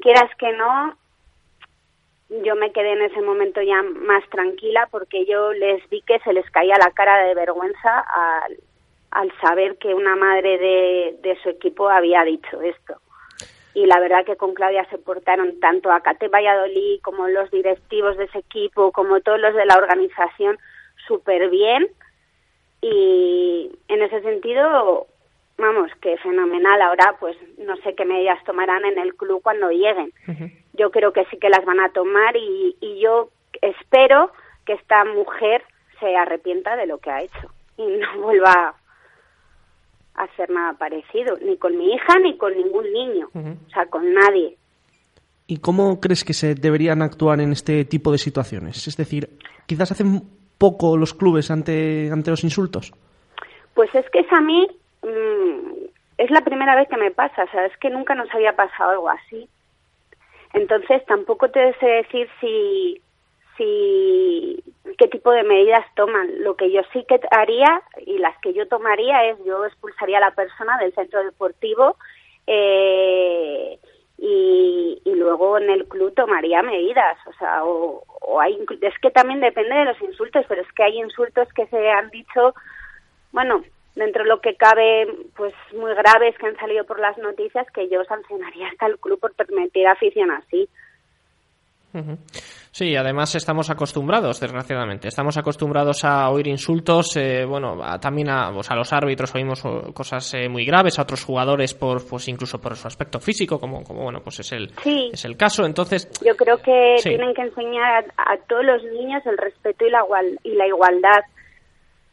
[0.00, 0.98] quieras que no,
[2.28, 6.32] yo me quedé en ese momento ya más tranquila porque yo les vi que se
[6.32, 8.56] les caía la cara de vergüenza al,
[9.16, 12.96] al saber que una madre de, de su equipo había dicho esto.
[13.72, 18.18] Y la verdad que con Claudia se portaron tanto a Cate Valladolid como los directivos
[18.18, 20.58] de ese equipo, como todos los de la organización,
[21.06, 21.88] súper bien.
[22.82, 25.06] Y en ese sentido,
[25.56, 26.82] vamos, que fenomenal.
[26.82, 30.12] Ahora, pues no sé qué medidas tomarán en el club cuando lleguen.
[30.74, 33.30] Yo creo que sí que las van a tomar y, y yo
[33.62, 34.30] espero
[34.66, 35.62] que esta mujer
[36.00, 38.74] se arrepienta de lo que ha hecho y no vuelva
[40.16, 44.56] hacer nada parecido, ni con mi hija ni con ningún niño, o sea, con nadie.
[45.46, 48.86] ¿Y cómo crees que se deberían actuar en este tipo de situaciones?
[48.88, 50.22] Es decir, quizás hacen
[50.58, 52.92] poco los clubes ante, ante los insultos.
[53.74, 54.66] Pues es que es a mí,
[55.02, 55.84] mm,
[56.18, 58.90] es la primera vez que me pasa, o sea, es que nunca nos había pasado
[58.90, 59.48] algo así.
[60.52, 63.00] Entonces tampoco te sé decir si,
[63.56, 64.62] si
[64.98, 66.42] qué tipo de medidas toman.
[66.42, 70.28] Lo que yo sí que haría y las que yo tomaría es yo expulsaría a
[70.28, 71.96] la persona del centro deportivo
[72.46, 73.78] eh,
[74.18, 77.18] y, luego en el club tomaría medidas.
[77.26, 80.84] O sea, o, o hay, es que también depende de los insultos, pero es que
[80.84, 82.54] hay insultos que se han dicho,
[83.32, 83.64] bueno,
[83.96, 87.88] dentro de lo que cabe, pues muy graves que han salido por las noticias, que
[87.88, 90.68] yo sancionaría hasta el club por permitir afición así.
[92.70, 98.52] Sí, además estamos acostumbrados, desgraciadamente, estamos acostumbrados a oír insultos, eh, bueno, a, también a,
[98.52, 102.28] pues a, los árbitros oímos oh, cosas eh, muy graves, a otros jugadores por, pues
[102.28, 105.10] incluso por su aspecto físico, como, como bueno, pues es el, sí.
[105.12, 105.64] es el caso.
[105.64, 107.08] Entonces, yo creo que sí.
[107.08, 110.04] tienen que enseñar a, a, todos los niños el respeto y la,
[110.42, 111.20] y la igualdad.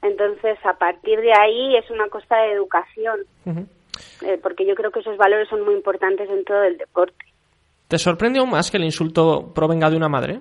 [0.02, 3.68] Entonces, a partir de ahí es una cosa de educación, uh -huh.
[4.26, 7.33] eh, porque yo creo que esos valores son muy importantes en todo el deporte.
[7.94, 10.40] ¿Te sorprende aún más que el insulto provenga de una madre?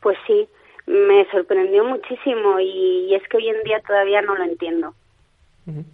[0.00, 0.48] Pues sí,
[0.86, 4.94] me sorprendió muchísimo y, es que hoy en día todavía no lo entiendo.
[5.66, 5.84] Uh -huh.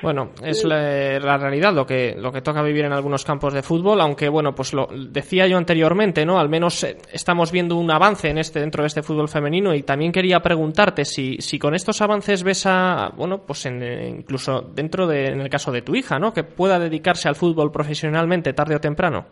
[0.00, 3.64] Bueno, es la, la, realidad lo que lo que toca vivir en algunos campos de
[3.64, 6.38] fútbol, aunque bueno, pues lo decía yo anteriormente, ¿no?
[6.38, 9.82] Al menos eh, estamos viendo un avance en este dentro de este fútbol femenino y
[9.82, 13.82] también quería preguntarte si si con estos avances ves a bueno, pues en,
[14.20, 16.32] incluso dentro de en el caso de tu hija, ¿no?
[16.32, 19.26] Que pueda dedicarse al fútbol profesionalmente tarde o temprano.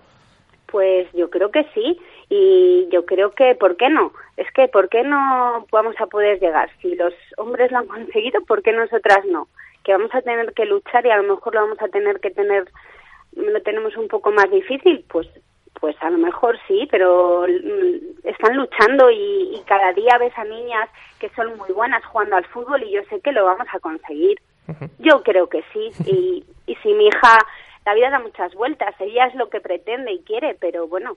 [0.72, 2.00] Pues yo creo que sí
[2.30, 4.12] y yo creo que ¿por qué no?
[4.36, 6.70] Es que ¿por qué no vamos a poder llegar?
[6.80, 9.48] Si los hombres lo han conseguido, ¿por qué nosotras no?
[9.84, 12.30] Que vamos a tener que luchar y a lo mejor lo vamos a tener que
[12.30, 12.64] tener
[13.36, 15.28] lo tenemos un poco más difícil, pues
[15.80, 17.44] pues a lo mejor sí, pero
[18.22, 22.44] están luchando y, y cada día ves a niñas que son muy buenas jugando al
[22.46, 24.40] fútbol y yo sé que lo vamos a conseguir.
[25.00, 27.36] Yo creo que sí y, y si mi hija
[27.84, 31.16] la vida da muchas vueltas, ella es lo que pretende y quiere, pero bueno,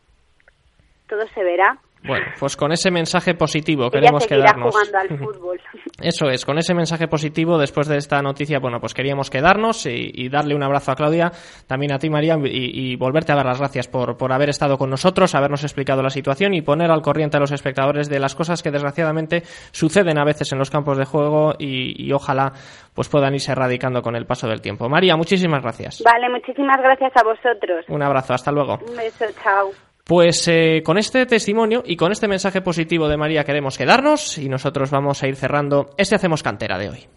[1.07, 1.79] todo se verá.
[2.07, 4.73] Bueno, pues con ese mensaje positivo queremos quedarnos.
[4.73, 5.59] jugando al fútbol.
[6.01, 10.11] Eso es, con ese mensaje positivo después de esta noticia, bueno, pues queríamos quedarnos y,
[10.13, 11.31] y darle un abrazo a Claudia,
[11.67, 14.77] también a ti María y, y, volverte a dar las gracias por, por haber estado
[14.77, 18.35] con nosotros, habernos explicado la situación y poner al corriente a los espectadores de las
[18.35, 22.51] cosas que desgraciadamente suceden a veces en los campos de juego y, y ojalá
[22.93, 24.89] pues puedan irse erradicando con el paso del tiempo.
[24.89, 26.01] María, muchísimas gracias.
[26.03, 27.85] Vale, muchísimas gracias a vosotros.
[27.89, 28.79] Un abrazo, hasta luego.
[28.87, 29.71] Un beso, chao.
[30.05, 34.47] Pues eh, con este testimonio y con este mensaje positivo de María queremos quedarnos y
[34.47, 37.07] nosotros vamos a ir cerrando este Hacemos Cantera de hoy.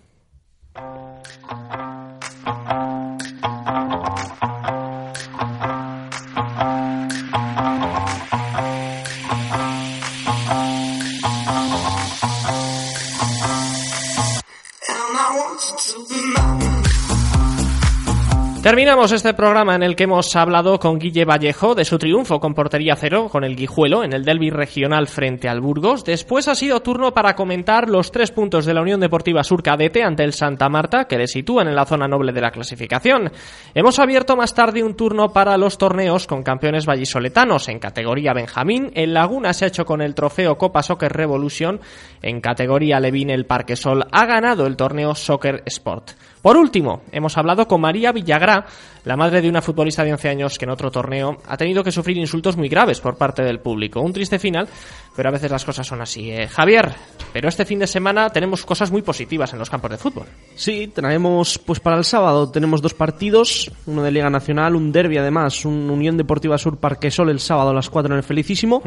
[18.69, 22.53] Terminamos este programa en el que hemos hablado con Guille Vallejo de su triunfo con
[22.53, 26.05] portería cero con el Guijuelo en el Derby regional frente al Burgos.
[26.05, 30.03] Después ha sido turno para comentar los tres puntos de la Unión Deportiva Sur Cadete
[30.03, 33.33] ante el Santa Marta que le sitúan en la zona noble de la clasificación.
[33.73, 38.93] Hemos abierto más tarde un turno para los torneos con campeones vallisoletanos en categoría Benjamín.
[38.95, 41.81] El Laguna se ha hecho con el trofeo Copa Soccer Revolution.
[42.21, 46.11] En categoría Levin el Parquesol ha ganado el torneo Soccer Sport.
[46.43, 48.67] Por último, hemos hablado con María Villagrá,
[49.09, 51.91] la madre de una futbolista de 11 años que en otro torneo ha tenido que
[51.91, 54.03] sufrir insultos muy graves por parte del público.
[54.03, 54.69] Un triste final,
[55.17, 56.31] pero a veces las cosas son así.
[56.31, 56.93] Eh, Javier,
[57.33, 60.27] Pero este fin de semana tenemos cosas muy positivas en los campos de fútbol.
[60.57, 65.17] Sí, traemos, pues para el sábado tenemos dos partidos, uno de Liga Nacional, un derby
[65.17, 68.83] además, un Unión Deportiva Sur Parquesol el sábado a las 4 en el Felicísimo,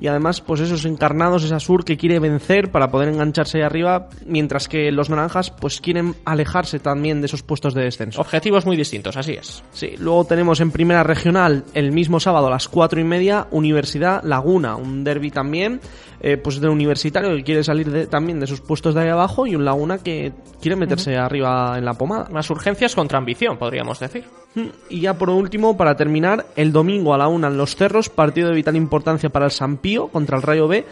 [0.00, 4.08] y además pues esos encarnados, esa Sur que quiere vencer para poder engancharse ahí arriba,
[4.24, 8.22] mientras que los naranjas pues quieren alejarse también de esos puestos de descenso.
[8.22, 9.62] Objetivos muy distintos, así es.
[9.72, 14.22] Sí, luego tenemos en primera regional el mismo sábado a las 4 y media Universidad
[14.24, 15.80] Laguna, un derby también,
[16.20, 19.46] eh, pues de universitario que quiere salir de- también de sus puestos de ahí abajo
[19.46, 22.28] y un Laguna que quiere meterse arriba en la pomada.
[22.30, 24.24] Más urgencias contra ambición, podríamos decir.
[24.54, 28.08] Mm, Y ya por último, para terminar, el domingo a la una en Los Cerros,
[28.08, 30.86] partido de vital importancia para el Sampío contra el Rayo B,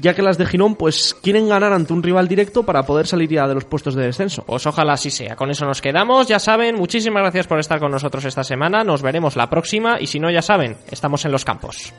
[0.00, 3.30] ya que las de Girón pues quieren ganar ante un rival directo para poder salir
[3.30, 4.44] ya de los puestos de descenso.
[4.44, 5.36] Pues ojalá así sea.
[5.36, 6.28] Con eso nos quedamos.
[6.28, 8.84] Ya saben, muchísimas gracias por estar con nosotros esta semana.
[8.84, 11.92] Nos veremos la próxima y si no, ya saben, estamos en los campos.